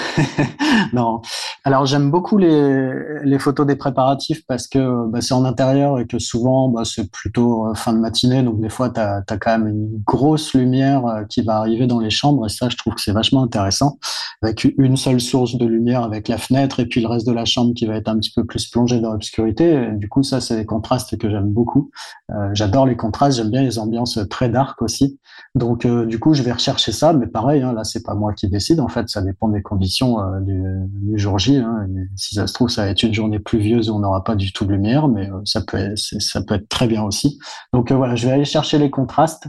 [0.93, 1.21] non.
[1.65, 6.17] Alors j'aime beaucoup les, photos des préparatifs parce que bah, c'est en intérieur et que
[6.17, 9.67] souvent bah, c'est plutôt euh, fin de matinée, donc des fois tu as, quand même
[9.67, 13.01] une grosse lumière euh, qui va arriver dans les chambres et ça je trouve que
[13.01, 13.97] c'est vachement intéressant
[14.41, 17.45] avec une seule source de lumière avec la fenêtre et puis le reste de la
[17.45, 19.89] chambre qui va être un petit peu plus plongé dans l'obscurité.
[19.93, 21.91] Du coup ça c'est des contrastes que j'aime beaucoup.
[22.31, 25.19] Euh, J'adore les contrastes, j'aime bien les ambiances très dark aussi.
[25.55, 28.79] Donc du coup je vais rechercher ça pareil, hein, là, c'est pas moi qui décide.
[28.79, 31.57] En fait, ça dépend des conditions euh, du, jour J.
[31.57, 31.87] Hein.
[32.15, 34.51] si ça se trouve, ça va être une journée pluvieuse où on n'aura pas du
[34.51, 37.39] tout de lumière, mais euh, ça peut, être, très bien aussi.
[37.73, 39.47] Donc euh, voilà, je vais aller chercher les contrastes.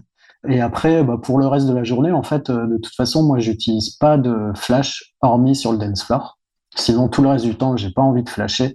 [0.49, 3.39] Et après, bah, pour le reste de la journée, en fait, de toute façon, moi,
[3.39, 6.39] j'utilise pas de flash hormis sur le dance floor.
[6.77, 8.75] Sinon, tout le reste du temps, j'ai pas envie de flasher.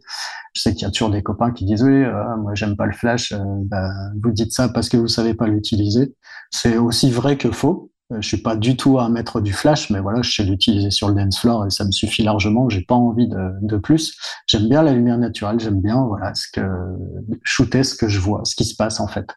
[0.54, 2.06] Je sais qu'il y a toujours des copains qui disent oui,
[2.40, 3.36] moi j'aime pas le flash.
[3.66, 3.92] bah,
[4.24, 6.16] vous dites ça parce que vous savez pas l'utiliser.
[6.50, 7.92] C'est aussi vrai que faux.
[8.12, 10.90] Euh, je suis pas du tout un maître du flash, mais voilà, je sais l'utiliser
[10.90, 12.68] sur le dance floor et ça me suffit largement.
[12.68, 14.18] J'ai pas envie de, de plus.
[14.48, 15.60] J'aime bien la lumière naturelle.
[15.60, 16.62] J'aime bien, voilà, ce que
[17.44, 19.28] shooter ce que je vois, ce qui se passe en fait.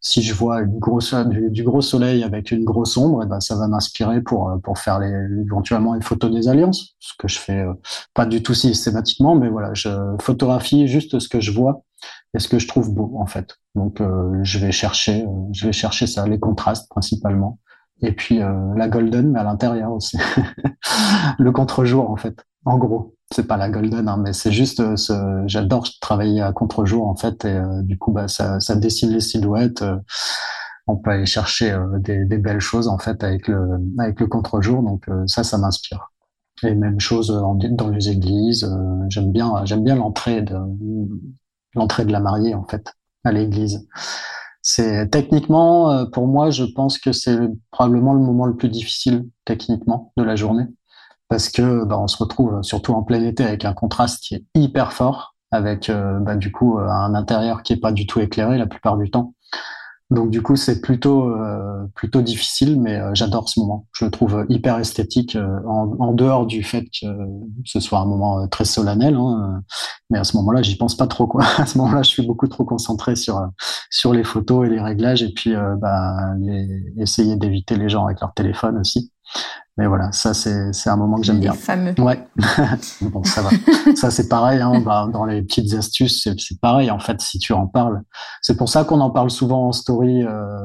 [0.00, 3.40] Si je vois une grosse du, gros soleil avec une grosse ombre, et eh ben
[3.40, 5.12] ça va m'inspirer pour pour faire les,
[5.44, 7.72] éventuellement une photo des alliances, ce que je fais euh,
[8.14, 9.88] pas du tout systématiquement, mais voilà, je
[10.20, 11.84] photographie juste ce que je vois
[12.34, 13.56] et ce que je trouve beau en fait.
[13.74, 17.58] Donc euh, je vais chercher, je vais chercher ça, les contrastes principalement
[18.02, 20.18] et puis euh, la golden mais à l'intérieur aussi.
[21.38, 22.44] Le contre-jour en fait.
[22.64, 23.14] En gros.
[23.32, 27.44] C'est pas la golden hein, mais c'est juste euh, j'adore travailler à contre-jour en fait.
[27.44, 29.84] Et euh, du coup bah ça, dessine les silhouettes
[30.88, 34.82] on peut aller chercher des, belles choses en fait avec le avec le contre-jour.
[34.82, 36.10] Donc ça ça m'inspire.
[36.64, 38.68] Et même chose dans les églises
[39.08, 40.56] j'aime bien j'aime bien l'entrée de
[41.74, 42.92] l'entrée de la mariée en fait
[43.24, 43.88] à l'église
[44.62, 47.36] c'est techniquement, euh, pour moi, je pense que c'est
[47.72, 50.66] probablement le moment le plus difficile techniquement de la journée,
[51.28, 54.36] parce que bah, on se retrouve euh, surtout en plein été avec un contraste qui
[54.36, 58.20] est hyper fort, avec euh, bah, du coup un intérieur qui est pas du tout
[58.20, 59.34] éclairé la plupart du temps.
[60.12, 63.86] Donc du coup, c'est plutôt euh, plutôt difficile, mais euh, j'adore ce moment.
[63.92, 67.06] Je le trouve hyper esthétique, euh, en, en, dehors du fait que
[67.64, 69.14] ce soit un moment très solennel.
[69.14, 69.62] Hein,
[70.10, 71.26] mais à ce moment-là, j'y pense pas trop.
[71.26, 71.42] Quoi.
[71.56, 73.40] À ce moment-là, je suis beaucoup trop concentré sur
[73.90, 76.14] sur les photos et les réglages, et puis bah,
[76.98, 79.12] essayer d'éviter les gens avec leur téléphone aussi.
[79.78, 81.54] Mais voilà, ça c'est un moment que j'aime bien.
[81.54, 81.94] Fameux.
[81.98, 82.26] Ouais.
[83.00, 83.50] bon, ça va.
[83.96, 84.60] ça c'est pareil.
[84.60, 87.20] Hein, bah, dans les petites astuces, c'est pareil en fait.
[87.22, 88.02] Si tu en parles,
[88.42, 90.60] c'est pour ça qu'on en parle souvent en story euh,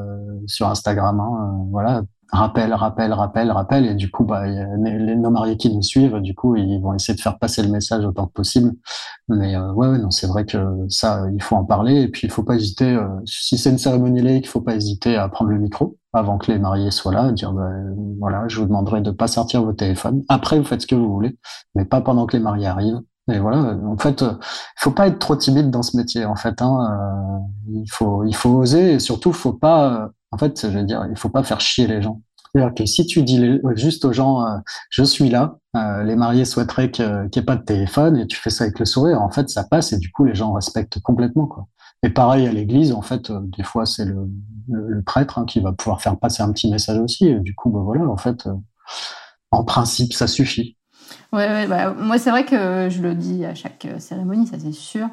[0.45, 1.21] sur Instagram.
[1.21, 5.57] Hein, euh, voilà, rappel, rappel, rappel, rappel, et du coup, bah, les, les non mariés
[5.57, 8.33] qui nous suivent, du coup, ils vont essayer de faire passer le message autant que
[8.33, 8.73] possible.
[9.29, 10.57] Mais euh, ouais, ouais, non, c'est vrai que
[10.89, 12.93] ça, il faut en parler, et puis il faut pas hésiter.
[12.93, 16.37] Euh, si c'est une cérémonie laïque, il faut pas hésiter à prendre le micro avant
[16.37, 17.69] que les mariés soient là, dire bah,
[18.19, 20.23] voilà, je vous demanderai de pas sortir vos téléphones.
[20.29, 21.37] Après, vous faites ce que vous voulez,
[21.75, 23.01] mais pas pendant que les mariés arrivent.
[23.29, 24.37] Et voilà, en fait, il
[24.77, 26.23] faut pas être trop timide dans ce métier.
[26.25, 30.69] En fait, hein, euh, il faut, il faut oser, et surtout, faut pas en fait,
[30.69, 32.21] je veux dire, il faut pas faire chier les gens.
[32.53, 34.57] C'est-à-dire que si tu dis juste aux gens, euh,
[34.89, 38.37] je suis là, euh, les mariés souhaiteraient qu'il n'y ait pas de téléphone, et tu
[38.37, 40.99] fais ça avec le sourire, en fait, ça passe, et du coup, les gens respectent
[41.01, 41.45] complètement.
[41.45, 41.67] Quoi.
[42.03, 44.29] Et pareil à l'église, en fait, euh, des fois, c'est le,
[44.69, 47.27] le, prêtre hein, qui va pouvoir faire passer un petit message aussi.
[47.27, 48.47] Et du coup, bah, voilà, en fait,
[49.51, 50.77] en principe, ça suffit.
[51.33, 54.71] Ouais, ouais bah, moi, c'est vrai que je le dis à chaque cérémonie, ça c'est
[54.71, 55.09] sûr.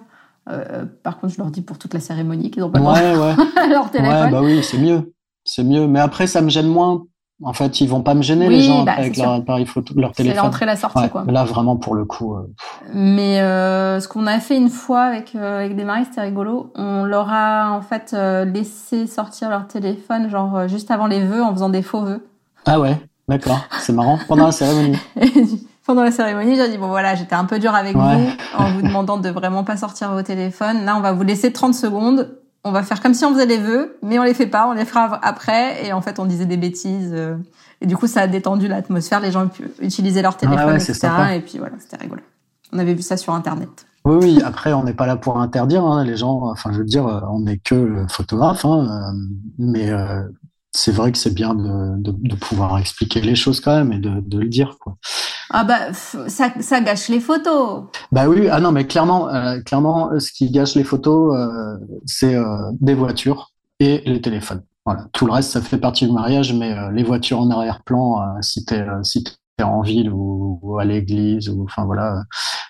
[0.50, 3.68] Euh, par contre, je leur dis pour toute la cérémonie qu'ils n'ont pas ouais, ouais.
[3.68, 4.24] leur téléphone.
[4.24, 5.12] Ouais, bah oui, c'est mieux.
[5.44, 5.86] C'est mieux.
[5.86, 7.04] Mais après, ça me gêne moins.
[7.44, 10.12] En fait, ils vont pas me gêner, les gens, bah, avec leur appareil photo, leur
[10.12, 10.38] téléphone.
[10.38, 11.24] C'est l'entrée, la sortie, quoi.
[11.28, 12.34] Là, vraiment, pour le coup.
[12.34, 12.48] Euh,
[12.94, 16.72] Mais euh, ce qu'on a fait une fois avec, euh, avec des maris, c'était rigolo.
[16.74, 21.52] On leur a, en fait, laissé sortir leur téléphone, genre, juste avant les vœux, en
[21.52, 22.26] faisant des faux vœux.
[22.64, 22.96] Ah ouais,
[23.28, 23.60] d'accord.
[23.78, 24.18] C'est marrant.
[24.28, 24.98] Pendant la cérémonie.
[25.86, 28.00] pendant la cérémonie, j'ai dit bon voilà, j'étais un peu dur avec vous
[28.56, 30.86] en vous demandant de vraiment pas sortir vos téléphones.
[30.86, 32.38] Là, on va vous laisser 30 secondes.
[32.64, 34.72] On va faire comme si on faisait les vœux, mais on les fait pas, on
[34.72, 35.86] les fera après.
[35.86, 37.12] Et en fait, on disait des bêtises.
[37.12, 37.36] Euh,
[37.80, 39.20] et du coup, ça a détendu l'atmosphère.
[39.20, 41.08] Les gens pu utiliser leur téléphone, etc.
[41.34, 42.22] Et puis voilà, c'était rigolo.
[42.72, 43.86] On avait vu ça sur Internet.
[44.06, 44.42] Oui, oui.
[44.44, 46.42] Après, on n'est pas là pour interdire hein, les gens.
[46.50, 49.18] Enfin, je veux dire, on n'est que photographe, hein, euh,
[49.58, 50.22] mais euh,
[50.74, 53.98] c'est vrai que c'est bien de, de, de, pouvoir expliquer les choses quand même et
[53.98, 54.96] de, de le dire quoi.
[55.50, 57.84] Ah bah ça, ça gâche les photos.
[58.10, 62.34] Bah oui ah non mais clairement euh, clairement ce qui gâche les photos euh, c'est
[62.34, 64.62] euh, des voitures et les téléphones.
[64.84, 68.64] Voilà tout le reste ça fait partie du mariage mais les voitures en arrière-plan si
[68.64, 69.24] t'es si
[69.62, 72.24] en ville ou, à l'église ou enfin voilà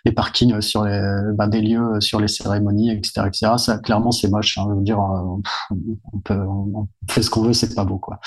[0.04, 1.00] les parkings sur les
[1.34, 4.82] bah, des lieux sur les cérémonies etc etc ça clairement c'est moche hein, je veux
[4.82, 8.20] dire on, peut on, fait ce qu'on veut c'est pas beau quoi.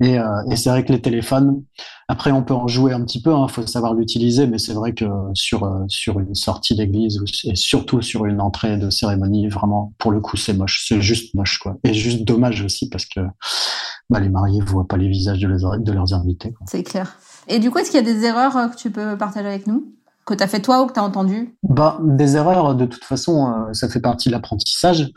[0.00, 1.62] Et, euh, et c'est vrai que les téléphones
[2.08, 4.94] après on peut en jouer un petit peu hein, faut savoir l'utiliser mais c'est vrai
[4.94, 9.92] que sur euh, sur une sortie d'église et surtout sur une entrée de cérémonie vraiment
[9.98, 10.84] pour le coup c'est moche.
[10.86, 11.76] C'est juste moche quoi.
[11.84, 13.20] Et juste dommage aussi parce que
[14.08, 17.18] bah, les mariés voient pas les visages de, leurs, de leurs invités c'est clair
[17.48, 19.66] et du coup, est-ce qu'il y a des erreurs euh, que tu peux partager avec
[19.66, 19.92] nous?
[20.28, 21.56] Que tu as fait toi ou que tu as entendu?
[21.62, 25.10] Bah, Des erreurs, de toute façon, euh, ça fait partie de l'apprentissage.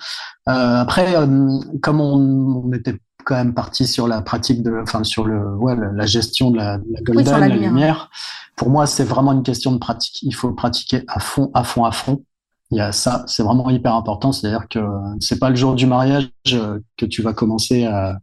[0.47, 5.03] Euh, après, euh, comme on, on, était quand même parti sur la pratique de, enfin
[5.03, 8.09] sur le, ouais, la gestion de la, la golden, la, lumière.
[8.55, 10.23] Pour moi, c'est vraiment une question de pratique.
[10.23, 12.23] Il faut pratiquer à fond, à fond, à fond.
[12.71, 14.31] Il y a ça, c'est vraiment hyper important.
[14.31, 14.79] C'est-à-dire que
[15.19, 18.17] c'est pas le jour du mariage que tu vas commencer à,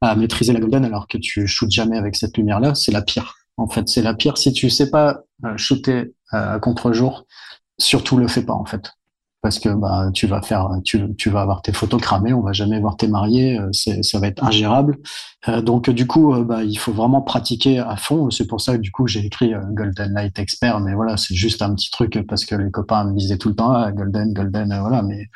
[0.00, 2.74] à maîtriser la golden alors que tu shootes jamais avec cette lumière-là.
[2.74, 3.34] C'est la pire.
[3.60, 4.38] En fait, c'est la pire.
[4.38, 7.26] Si tu sais pas euh, shooter euh, à contre-jour,
[7.78, 8.90] surtout le fais pas en fait,
[9.42, 12.80] parce que bah tu vas faire, tu, vas avoir tes photos cramées, on va jamais
[12.80, 14.96] voir tes mariés, euh, ça va être ingérable.
[15.62, 18.30] donc du coup, bah il faut vraiment pratiquer à fond.
[18.30, 21.60] C'est pour ça que du coup j'ai écrit Golden Light Expert, mais voilà, c'est juste
[21.60, 24.74] un petit truc parce que les copains me disaient tout le temps ah, Golden, Golden,
[24.80, 25.26] voilà, mais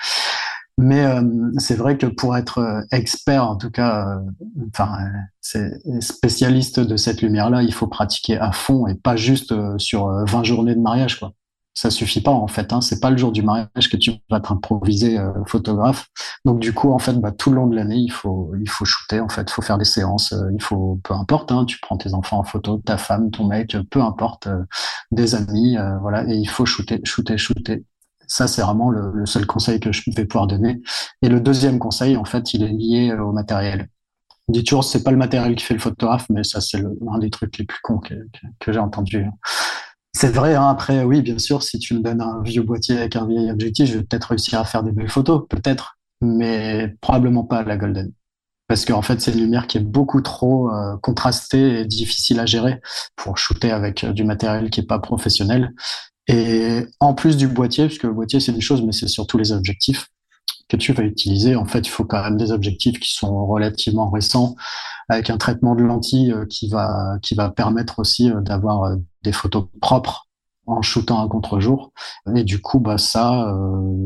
[0.77, 1.23] mais euh,
[1.59, 4.21] c'est vrai que pour être euh, expert, en tout cas, euh,
[4.71, 4.99] enfin,
[5.41, 10.43] c'est spécialiste de cette lumière-là, il faut pratiquer à fond et pas juste sur 20
[10.43, 11.33] journées de mariage, quoi.
[11.77, 12.73] Ça suffit pas en fait.
[12.73, 12.81] Hein.
[12.81, 16.07] C'est pas le jour du mariage que tu vas t'improviser photographe.
[16.45, 18.85] Donc du coup, en fait, bah, tout le long de l'année, il faut il faut
[18.85, 19.19] shooter.
[19.19, 20.33] En fait, il faut faire des séances.
[20.53, 21.51] il faut peu importe.
[21.51, 24.49] Hein, tu prends tes enfants en photo, ta femme, ton mec, peu importe,
[25.11, 26.25] des amis, voilà.
[26.31, 27.85] Et il faut shooter, shooter, shooter
[28.27, 30.81] ça, c'est vraiment le, seul conseil que je vais pouvoir donner.
[31.23, 33.89] Et le deuxième conseil, en fait, il est lié au matériel.
[34.49, 37.19] On dit toujours, c'est pas le matériel qui fait le photographe, mais ça, c'est un
[37.19, 38.15] des trucs les plus cons que,
[38.61, 39.27] que, j'ai entendu.
[40.13, 43.17] C'est vrai, hein, après, oui, bien sûr, si tu me donnes un vieux boîtier avec
[43.17, 47.45] un vieil objectif, je vais peut-être réussir à faire des belles photos, peut-être, mais probablement
[47.45, 48.13] pas à la Golden.
[48.69, 52.47] Parce qu'en fait, c'est une lumière qui est beaucoup trop euh, contrastée et difficile à
[52.47, 52.81] gérer
[53.15, 55.73] pour shooter avec euh, du matériel qui est pas professionnel.
[56.29, 59.39] Et en plus du boîtier, parce que le boîtier c'est une chose, mais c'est surtout
[59.39, 60.09] les objectifs
[60.69, 64.11] que tu vas utiliser, en fait, il faut quand même des objectifs qui sont relativement
[64.11, 64.57] récents,
[65.11, 70.27] avec un traitement de lentilles qui va qui va permettre aussi d'avoir des photos propres
[70.67, 71.93] en shootant à contre-jour.
[72.35, 73.55] Et du coup, bah ça,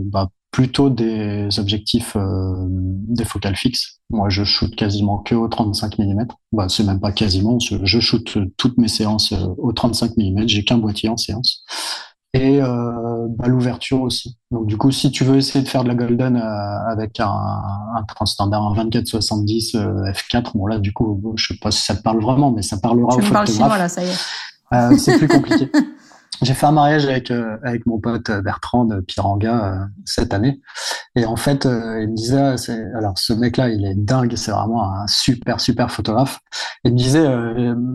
[0.07, 4.01] bah, plutôt des objectifs euh, des focales fixes.
[4.11, 6.27] Moi, je shoot quasiment que au 35 mm.
[6.53, 7.59] Bah, c'est même pas quasiment.
[7.61, 10.49] Je shoot toutes mes séances euh, au 35 mm.
[10.49, 11.65] J'ai qu'un boîtier en séance.
[12.41, 14.39] Et euh, bah, l'ouverture aussi.
[14.51, 17.27] Donc du coup, si tu veux essayer de faire de la golden euh, avec un,
[17.27, 19.77] un standard, un 24-70
[20.13, 22.79] f4, bon là, du coup, je sais pas si ça te parle vraiment, mais ça
[22.79, 23.51] parlera tu au photographe.
[23.51, 24.97] chinois là, ça y est.
[24.99, 25.71] c'est plus compliqué.
[26.41, 30.61] J'ai fait un mariage avec euh, avec mon pote Bertrand de Piranga euh, cette année.
[31.17, 32.55] Et en fait euh, il me disait ah,
[32.97, 36.39] alors ce mec là il est dingue c'est vraiment un super super photographe.
[36.85, 37.27] Il me disait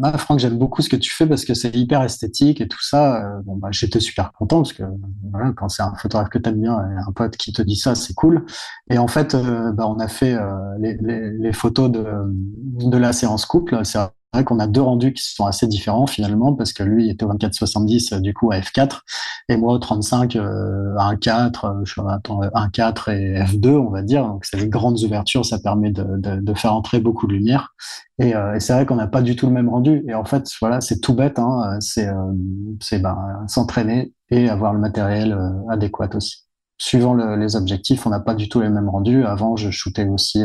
[0.03, 2.81] ah, Franck j'aime beaucoup ce que tu fais parce que c'est hyper esthétique et tout
[2.83, 3.23] ça.
[3.45, 4.83] Bon bah j'étais super content parce que
[5.31, 7.95] voilà quand c'est un photographe que t'aimes bien et un pote qui te dit ça
[7.95, 8.45] c'est cool.
[8.89, 10.37] Et en fait bah on a fait
[10.79, 13.85] les, les, les, photos de de la séance couple
[14.33, 17.33] vrai qu'on a deux rendus qui sont assez différents finalement parce que lui était au
[17.33, 18.99] 24-70 euh, du coup à F4
[19.49, 24.01] et moi au 35 euh, à 1.4 euh, je attends 1.4 et F2 on va
[24.01, 24.27] dire.
[24.27, 27.73] Donc c'est les grandes ouvertures ça permet de, de, de, faire entrer beaucoup de lumière.
[28.19, 30.03] Et, et c'est vrai qu'on n'a pas du tout le même rendu.
[30.07, 32.09] Et en fait voilà c'est tout bête hein, c'est
[32.81, 33.17] c'est ben,
[33.47, 35.37] s'entraîner et avoir le matériel
[35.69, 36.45] adéquat aussi.
[36.77, 39.25] Suivant le, les objectifs on n'a pas du tout les mêmes rendus.
[39.25, 40.43] Avant je shootais aussi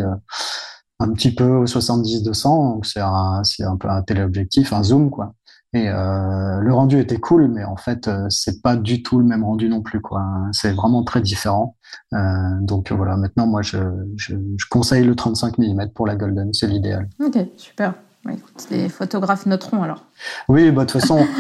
[1.01, 5.35] un petit peu au 70-200, donc c'est un, un peu un téléobjectif, un zoom, quoi.
[5.75, 9.25] Et euh, le rendu était cool, mais en fait, euh, c'est pas du tout le
[9.25, 10.25] même rendu non plus, quoi.
[10.53, 11.77] C'est vraiment très différent.
[12.15, 12.19] Euh,
[12.63, 13.79] donc voilà, maintenant, moi, je,
[14.17, 17.09] je, je, conseille le 35 mm pour la Golden, c'est l'idéal.
[17.23, 17.95] Ok, super.
[18.31, 20.05] écoute, les photographes noteront alors.
[20.49, 21.27] Oui, bah, de toute façon.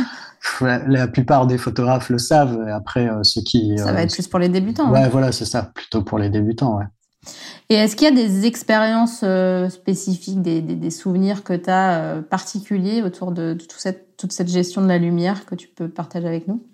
[0.60, 2.60] la plupart des photographes le savent.
[2.68, 3.76] Après, euh, ceux qui.
[3.78, 4.90] Ça va être plus pour les débutants.
[4.90, 5.70] Ouais, voilà, c'est ça.
[5.74, 6.84] Plutôt pour les débutants, ouais.
[7.70, 12.22] Et est-ce qu'il y a des expériences euh, spécifiques, des, souvenirs que tu as euh,
[12.22, 16.64] particuliers autour de, toute, cette, gestion de la lumière que tu peux partager avec nous?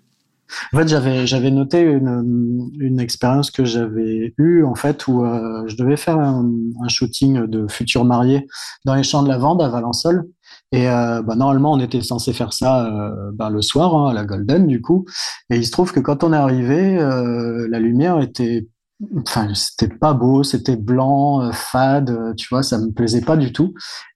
[0.71, 0.87] En fait,
[1.25, 6.47] j'avais noté une, expérience que j'avais eue en fait où euh, je devais faire un,
[6.87, 8.47] shooting de futurs mariés
[8.85, 10.29] dans les champs de lavande à Valençol.
[10.71, 14.67] Et bah, normalement, on était censé faire ça bah, le soir hein, à la Golden
[14.67, 15.05] du coup.
[15.49, 18.67] Et il se trouve que quand on est arrivé, la lumière était
[19.17, 23.37] enfin c'était pas beau c'était blanc euh, fade euh, tu vois ça me plaisait pas
[23.37, 23.73] du tout.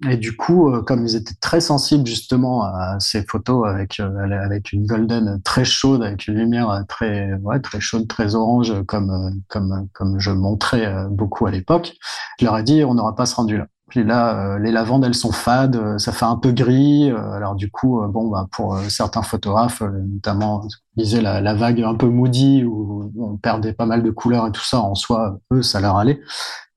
[0.09, 4.71] Et du coup euh, comme ils étaient très sensibles justement à ces photos avec avec
[4.71, 9.87] une golden très chaude avec une lumière très ouais très chaude très orange comme comme
[9.93, 11.93] comme je montrais beaucoup à l'époque
[12.39, 15.03] je leur ai dit on n'aura pas ce rendu là puis là, euh, les lavandes,
[15.03, 17.11] elles sont fades, euh, ça fait un peu gris.
[17.11, 20.61] Euh, alors du coup, bon, bah, pour certains photographes, notamment,
[20.95, 24.51] disait la, la, vague un peu moody où on perdait pas mal de couleurs et
[24.51, 24.79] tout ça.
[24.79, 26.21] En soi, eux, ça leur allait.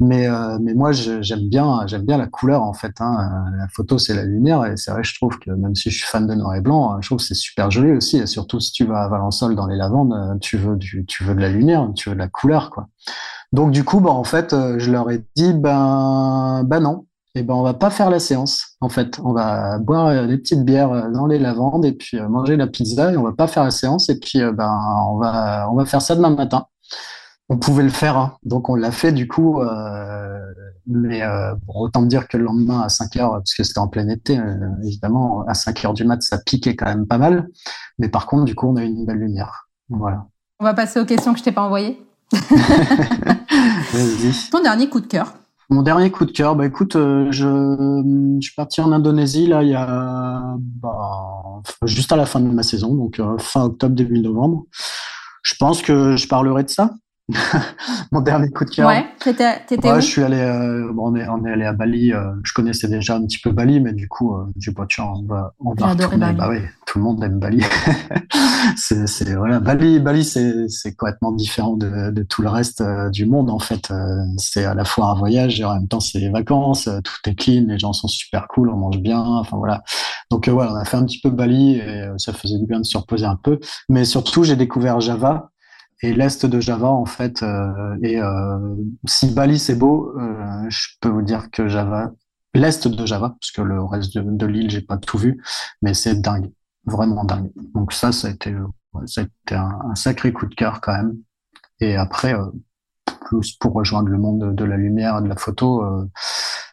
[0.01, 0.29] Mais
[0.61, 2.95] mais moi, j'aime bien, j'aime bien la couleur en fait.
[3.01, 3.45] Hein.
[3.59, 6.07] La photo, c'est la lumière et c'est vrai, je trouve que même si je suis
[6.07, 8.27] fan de noir et blanc, je trouve que c'est super joli aussi.
[8.27, 11.41] Surtout si tu vas à Valençol dans les lavandes, tu veux du, tu veux de
[11.41, 12.89] la lumière, tu veux de la couleur, quoi.
[13.53, 17.43] Donc du coup, bah, en fait, euh, je leur ai dit, ben, ben non, eh
[17.43, 18.77] ben on va pas faire la séance.
[18.81, 22.19] En fait, on va boire euh, des petites bières euh, dans les lavandes et puis
[22.21, 24.09] manger la pizza et on va pas faire la séance.
[24.09, 26.67] Et puis ben on va on va faire ça demain matin.
[27.49, 28.37] On pouvait le faire, hein.
[28.45, 29.61] donc on l'a fait du coup.
[30.87, 34.09] Mais euh, autant dire que le lendemain à 5 heures, parce que c'était en plein
[34.09, 34.37] été,
[34.83, 37.49] évidemment, à 5 heures du mat, ça piquait quand même pas mal.
[37.99, 39.69] Mais par contre, du coup, on a eu une belle lumière.
[39.89, 40.27] Voilà.
[40.59, 42.03] On va passer aux questions que je t'ai pas envoyées.
[44.51, 45.35] Ton dernier coup de cœur.
[45.71, 47.47] Mon dernier coup de cœur, bah écoute, euh, je,
[48.41, 52.49] je, suis parti en Indonésie là il y a bah, juste à la fin de
[52.49, 54.67] ma saison, donc euh, fin octobre début novembre.
[55.43, 56.91] Je pense que je parlerai de ça
[58.13, 58.89] mon dernier coup de cœur.
[58.89, 59.45] Ouais, t'étais,
[59.89, 62.13] ouais, je suis allé, euh, bon, on est, on est allé à Bali.
[62.13, 65.23] Euh, je connaissais déjà un petit peu Bali, mais du coup, euh, du coup, on
[65.27, 66.33] va, on va retourner.
[66.33, 67.63] Bah oui, tout le monde aime Bali.
[68.77, 73.09] c'est, c'est voilà, Bali, Bali, c'est, c'est complètement différent de, de tout le reste euh,
[73.09, 73.91] du monde en fait.
[73.91, 76.89] Euh, c'est à la fois un voyage et en même temps c'est les vacances.
[77.05, 79.21] tout est clean, les gens sont super cool, on mange bien.
[79.21, 79.83] Enfin voilà.
[80.31, 82.87] Donc voilà, on a fait un petit peu Bali et ça faisait du bien de
[82.87, 83.61] se reposer un peu.
[83.89, 85.52] Mais surtout, j'ai découvert Java
[86.03, 87.43] et l'est de Java en fait.
[87.43, 92.13] Euh, et euh, si Bali c'est beau, euh, je peux vous dire que Java,
[92.55, 95.43] l'est de Java, parce que le reste de, de l'île j'ai pas tout vu,
[95.81, 96.51] mais c'est dingue,
[96.85, 97.51] vraiment dingue.
[97.75, 98.55] Donc ça, ça a été,
[99.07, 101.17] ça a été un, sacré coup de cœur quand même.
[101.81, 102.35] Et après,
[103.27, 105.85] plus pour rejoindre le monde de, la lumière et de la photo,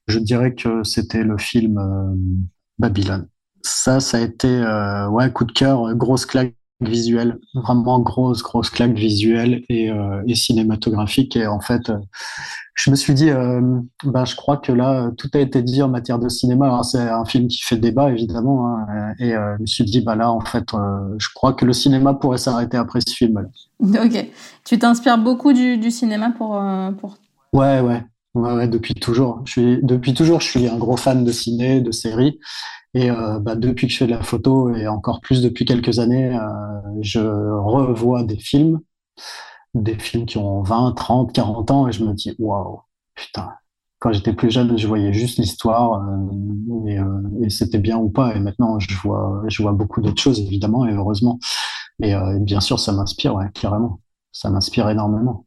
[0.08, 1.80] je dirais que c'était le film
[2.78, 3.28] Babylone.
[3.64, 4.62] Ça, ça a été
[5.10, 10.36] ouais coup de cœur, grosse claque visuelle, vraiment grosse, grosse claque visuelle et, euh, et
[10.36, 11.36] cinématographique.
[11.36, 11.98] Et en fait, euh,
[12.74, 15.90] je me suis dit, euh, ben, je crois que là, tout a été dit en
[15.90, 16.82] matière de cinéma.
[16.84, 18.78] c'est un film qui fait débat, évidemment.
[18.78, 20.66] Hein, et je me suis dit, bah là, en fait,
[21.18, 23.40] je crois que le cinéma pourrait s'arrêter après ce film.
[23.82, 24.06] -là.
[24.06, 24.30] Ok.
[24.64, 26.62] Tu t'inspires beaucoup du, du cinéma pour,
[27.00, 27.18] pour...
[27.52, 28.04] Ouais, ouais.
[28.36, 29.42] Ouais, depuis toujours.
[29.46, 32.40] Je suis, depuis toujours, je suis un gros fan de ciné, de séries.
[32.94, 36.00] Et euh, bah, depuis que je fais de la photo, et encore plus depuis quelques
[36.00, 36.48] années, euh,
[37.02, 38.80] je revois des films,
[39.76, 42.82] des films qui ont 20, 30, 40 ans, et je me dis, waouh,
[43.16, 43.50] putain,
[44.00, 47.06] quand j'étais plus jeune, je voyais juste l'histoire, euh, et, euh,
[47.44, 48.36] et c'était bien ou pas.
[48.36, 51.38] Et maintenant, je vois, je vois beaucoup d'autres choses, évidemment, et heureusement.
[52.02, 54.00] Et, euh, et bien sûr, ça m'inspire, ouais, carrément.
[54.32, 55.46] Ça m'inspire énormément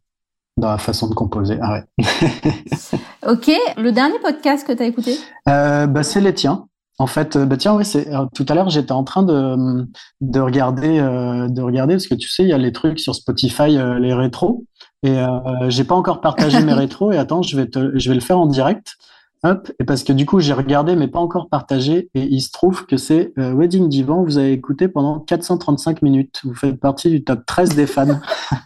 [0.59, 1.59] dans la façon de composer.
[1.63, 2.05] Ah ouais.
[3.27, 5.17] ok, le dernier podcast que tu as écouté?
[5.49, 6.69] Euh, bah, C'est les tiens.
[6.99, 9.87] En fait, euh, bah tiens, oui, c'est euh, tout à l'heure j'étais en train de
[10.21, 13.15] de regarder euh, de regarder parce que tu sais il y a les trucs sur
[13.15, 14.65] Spotify les rétros
[15.03, 15.27] et euh,
[15.69, 18.39] j'ai pas encore partagé mes rétros et attends je vais te je vais le faire
[18.39, 18.97] en direct
[19.43, 22.53] hop et parce que du coup j'ai regardé mais pas encore partagé et il se
[22.53, 27.25] trouve que c'est Wedding Divan vous avez écouté pendant 435 minutes vous faites partie du
[27.25, 28.21] top 13 des fans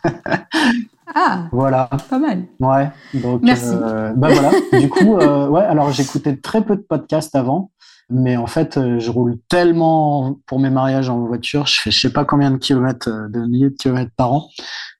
[1.18, 1.88] Ah, voilà.
[2.10, 2.44] Pas mal.
[2.60, 2.90] Ouais.
[3.14, 3.70] Donc, Merci.
[3.72, 4.50] Euh, bah voilà.
[4.78, 5.62] du coup, euh, ouais.
[5.62, 7.70] Alors j'écoutais très peu de podcasts avant,
[8.08, 11.66] mais en fait, euh, je roule tellement pour mes mariages en voiture.
[11.66, 14.48] Je fais, je sais pas combien de kilomètres, euh, de milliers de kilomètres par an.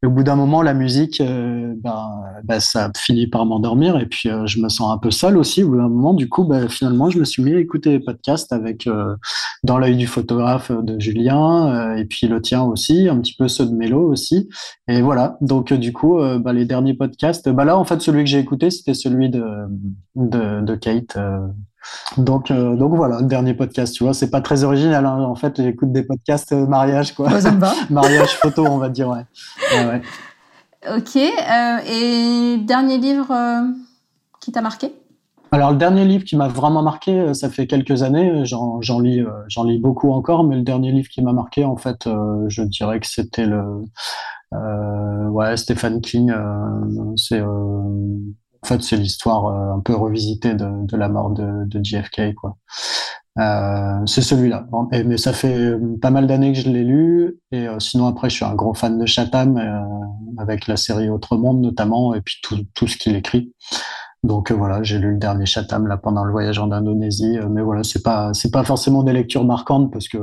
[0.03, 2.11] Et au bout d'un moment, la musique, euh, bah,
[2.45, 3.99] bah, ça finit par m'endormir.
[3.99, 5.63] Et puis, euh, je me sens un peu seul aussi.
[5.63, 8.01] Au bout d'un moment, du coup, bah, finalement, je me suis mis à écouter les
[8.01, 9.15] podcasts avec euh,
[9.63, 13.67] Dans l'œil du photographe de Julien, et puis le tien aussi, un petit peu ceux
[13.67, 14.49] de Mélo aussi.
[14.89, 15.39] Et voilà.
[15.41, 18.71] Donc, du coup, bah, les derniers podcasts, bah là, en fait, celui que j'ai écouté,
[18.71, 19.45] c'était celui de,
[20.15, 21.17] de, de Kate.
[22.17, 25.05] Donc, euh, donc voilà, dernier podcast, tu vois, c'est pas très original.
[25.05, 25.21] Hein.
[25.23, 27.29] En fait, j'écoute des podcasts euh, mariage, quoi.
[27.29, 27.73] Bah, ça me va.
[27.91, 29.25] mariage photo, on va dire, ouais.
[29.73, 30.03] ouais, ouais.
[30.97, 31.17] Ok.
[31.17, 33.63] euh, et dernier livre euh,
[34.41, 34.93] qui t'a marqué?
[35.53, 39.63] Alors le dernier livre qui m'a vraiment marqué, ça fait quelques années, j'en lis, j'en
[39.63, 42.09] lis beaucoup encore, mais le dernier livre qui m'a marqué, en fait,
[42.49, 43.85] je dirais que c'était le,
[45.31, 46.35] ouais, Stephen King.
[47.17, 47.41] c'est,
[48.63, 52.35] en fait, c'est l'histoire euh, un peu revisitée de, la mort de, JFK.
[53.39, 54.67] Euh, c'est celui-là.
[54.93, 57.39] Mais ça fait euh, pas mal d'années que je l'ai lu.
[57.53, 59.61] Et sinon, après, je suis un gros fan de Chatham,
[60.39, 63.53] avec la série Autre Monde notamment, et puis tout, tout ce qu'il écrit.
[64.23, 67.85] Donc voilà, j'ai lu le dernier Chatham là pendant le voyage en Indonésie, mais voilà,
[67.85, 70.19] c'est pas c'est pas forcément des lectures marquantes parce que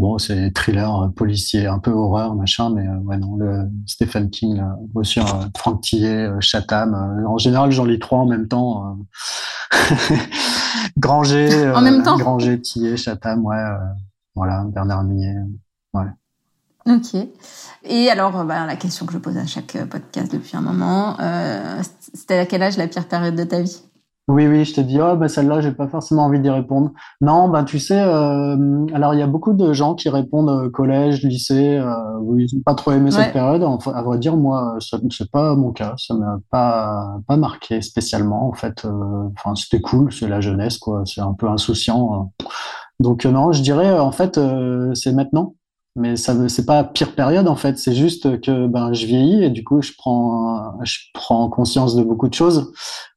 [0.00, 4.30] bon, c'est thriller, euh, policier, un peu horreur, machin, mais euh, ouais non, le Stephen
[4.30, 5.22] King, là, aussi euh,
[5.56, 6.94] Franck Tillet, Chatham.
[7.26, 8.98] en général, j'en lis trois en même temps.
[10.96, 13.62] Granger, En même temps Granger, Tillet, Chatham, ouais,
[14.34, 15.36] voilà, Bernard Millet.
[16.86, 17.14] Ok.
[17.84, 21.82] Et alors, bah, la question que je pose à chaque podcast depuis un moment, euh,
[22.14, 23.82] c'était à quel âge la pire période de ta vie?
[24.28, 26.92] Oui, oui, je te dis, oh, bah, celle-là, j'ai pas forcément envie d'y répondre.
[27.20, 30.70] Non, ben, tu sais, euh, alors, il y a beaucoup de gens qui répondent euh,
[30.70, 33.24] collège, lycée, euh, où ils n'ont pas trop aimé Ouais.
[33.24, 33.64] cette période.
[33.64, 35.94] Enfin, à vrai dire, moi, c'est pas mon cas.
[35.98, 38.86] Ça m'a pas, pas marqué spécialement, en fait.
[39.36, 41.02] Enfin, c'était cool, c'est la jeunesse, quoi.
[41.06, 42.30] C'est un peu insouciant.
[43.00, 44.38] Donc, non, je dirais, en fait,
[44.94, 45.54] c'est maintenant.
[45.96, 47.78] Mais ça, c'est pas pire période, en fait.
[47.78, 52.04] C'est juste que, ben, je vieillis et du coup, je prends, je prends conscience de
[52.04, 52.72] beaucoup de choses.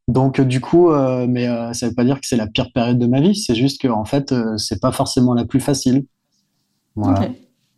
[0.07, 2.71] Donc euh, du coup, euh, mais euh, ça veut pas dire que c'est la pire
[2.73, 3.35] période de ma vie.
[3.35, 6.05] C'est juste que en fait, euh, c'est pas forcément la plus facile.
[6.95, 7.21] Voilà.
[7.21, 7.31] Ok.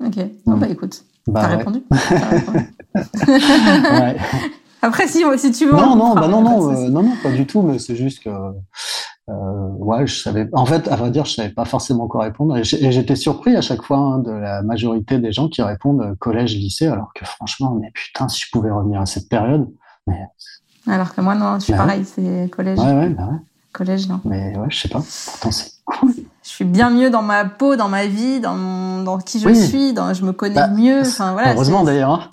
[0.08, 0.16] Ok.
[0.46, 0.60] Bon, Mm.
[0.60, 1.56] bah écoute, Bah t'as ouais.
[1.58, 1.84] répondu.
[1.92, 2.60] Répondu.
[2.96, 4.18] Ouais.
[4.82, 5.72] Après, si, si tu veux.
[5.72, 7.62] Non, on non, bah non, non, euh, non, non, pas du tout.
[7.64, 8.30] Mais c'est juste que,
[9.28, 10.48] ouais, je savais.
[10.54, 12.56] En fait, à vrai dire, je savais pas forcément quoi répondre.
[12.58, 16.56] Et j'étais surpris à chaque fois hein, de la majorité des gens qui répondent collège,
[16.56, 19.68] lycée, alors que franchement, mais putain, si je pouvais revenir à cette période.
[20.08, 20.20] Mais
[20.88, 22.80] Alors que moi, non, je suis Bah pareil, c'est collège.
[22.80, 23.38] ouais, ouais, bah ouais.
[23.74, 24.22] Collège, non.
[24.24, 25.04] Mais ouais, je sais pas.
[25.26, 26.14] Pourtant, c'est cool.
[26.44, 29.48] Je suis bien mieux dans ma peau, dans ma vie, dans, mon, dans qui je
[29.48, 29.56] Oui.
[29.68, 31.02] suis, dans, je me connais Bah, mieux.
[31.02, 31.54] Enfin, voilà.
[31.54, 32.12] Heureusement d'ailleurs.
[32.12, 32.30] hein.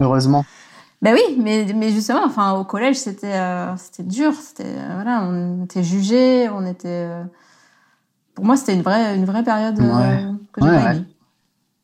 [0.00, 0.44] Heureusement.
[1.02, 4.32] Ben oui, mais, mais justement, enfin, au collège, c'était euh, c'était dur.
[4.34, 6.88] C'était euh, voilà, on était jugés, on était.
[6.88, 7.24] euh,
[8.34, 9.82] Pour moi, c'était une vraie une vraie période que
[10.60, 11.04] j'ai pas aimée.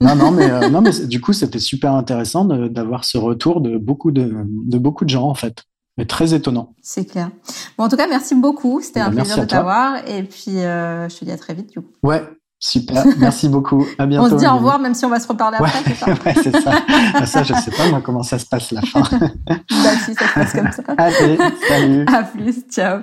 [0.00, 3.76] Non, non, mais, euh, non, mais du coup, c'était super intéressant d'avoir ce retour de
[3.76, 5.64] beaucoup de, de beaucoup de gens, en fait.
[6.00, 6.72] Et très étonnant.
[6.80, 7.30] C'est clair.
[7.76, 8.80] Bon, en tout cas, merci beaucoup.
[8.80, 9.96] C'était un Bah, merci plaisir de t'avoir.
[10.08, 11.90] Et puis, euh, je te dis à très vite, du coup.
[12.02, 12.22] Ouais,
[12.58, 13.04] super.
[13.18, 13.86] Merci beaucoup.
[13.98, 14.26] À bientôt.
[14.26, 16.06] on se dit au revoir, même si on va se reparler Ouais, après, c'est ça
[16.26, 16.82] ouais, c'est ça.
[17.14, 19.02] Ah, ça, je sais pas, moi, comment ça se passe, la fin.
[19.48, 20.82] Bah si, ça se passe comme ça.
[20.96, 21.38] Allez,
[21.68, 22.06] salut.
[22.06, 23.00] À plus, ciao.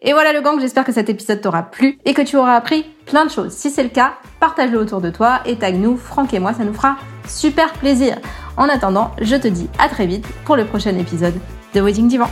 [0.00, 2.84] Et voilà le gang, j'espère que cet épisode t'aura plu et que tu auras appris
[3.06, 3.52] plein de choses.
[3.52, 6.62] Si c'est le cas, partage-le autour de toi et tag nous, Franck et moi, ça
[6.64, 6.96] nous fera
[7.26, 8.18] super plaisir.
[8.56, 11.34] En attendant, je te dis à très vite pour le prochain épisode
[11.74, 12.30] 只为经济包。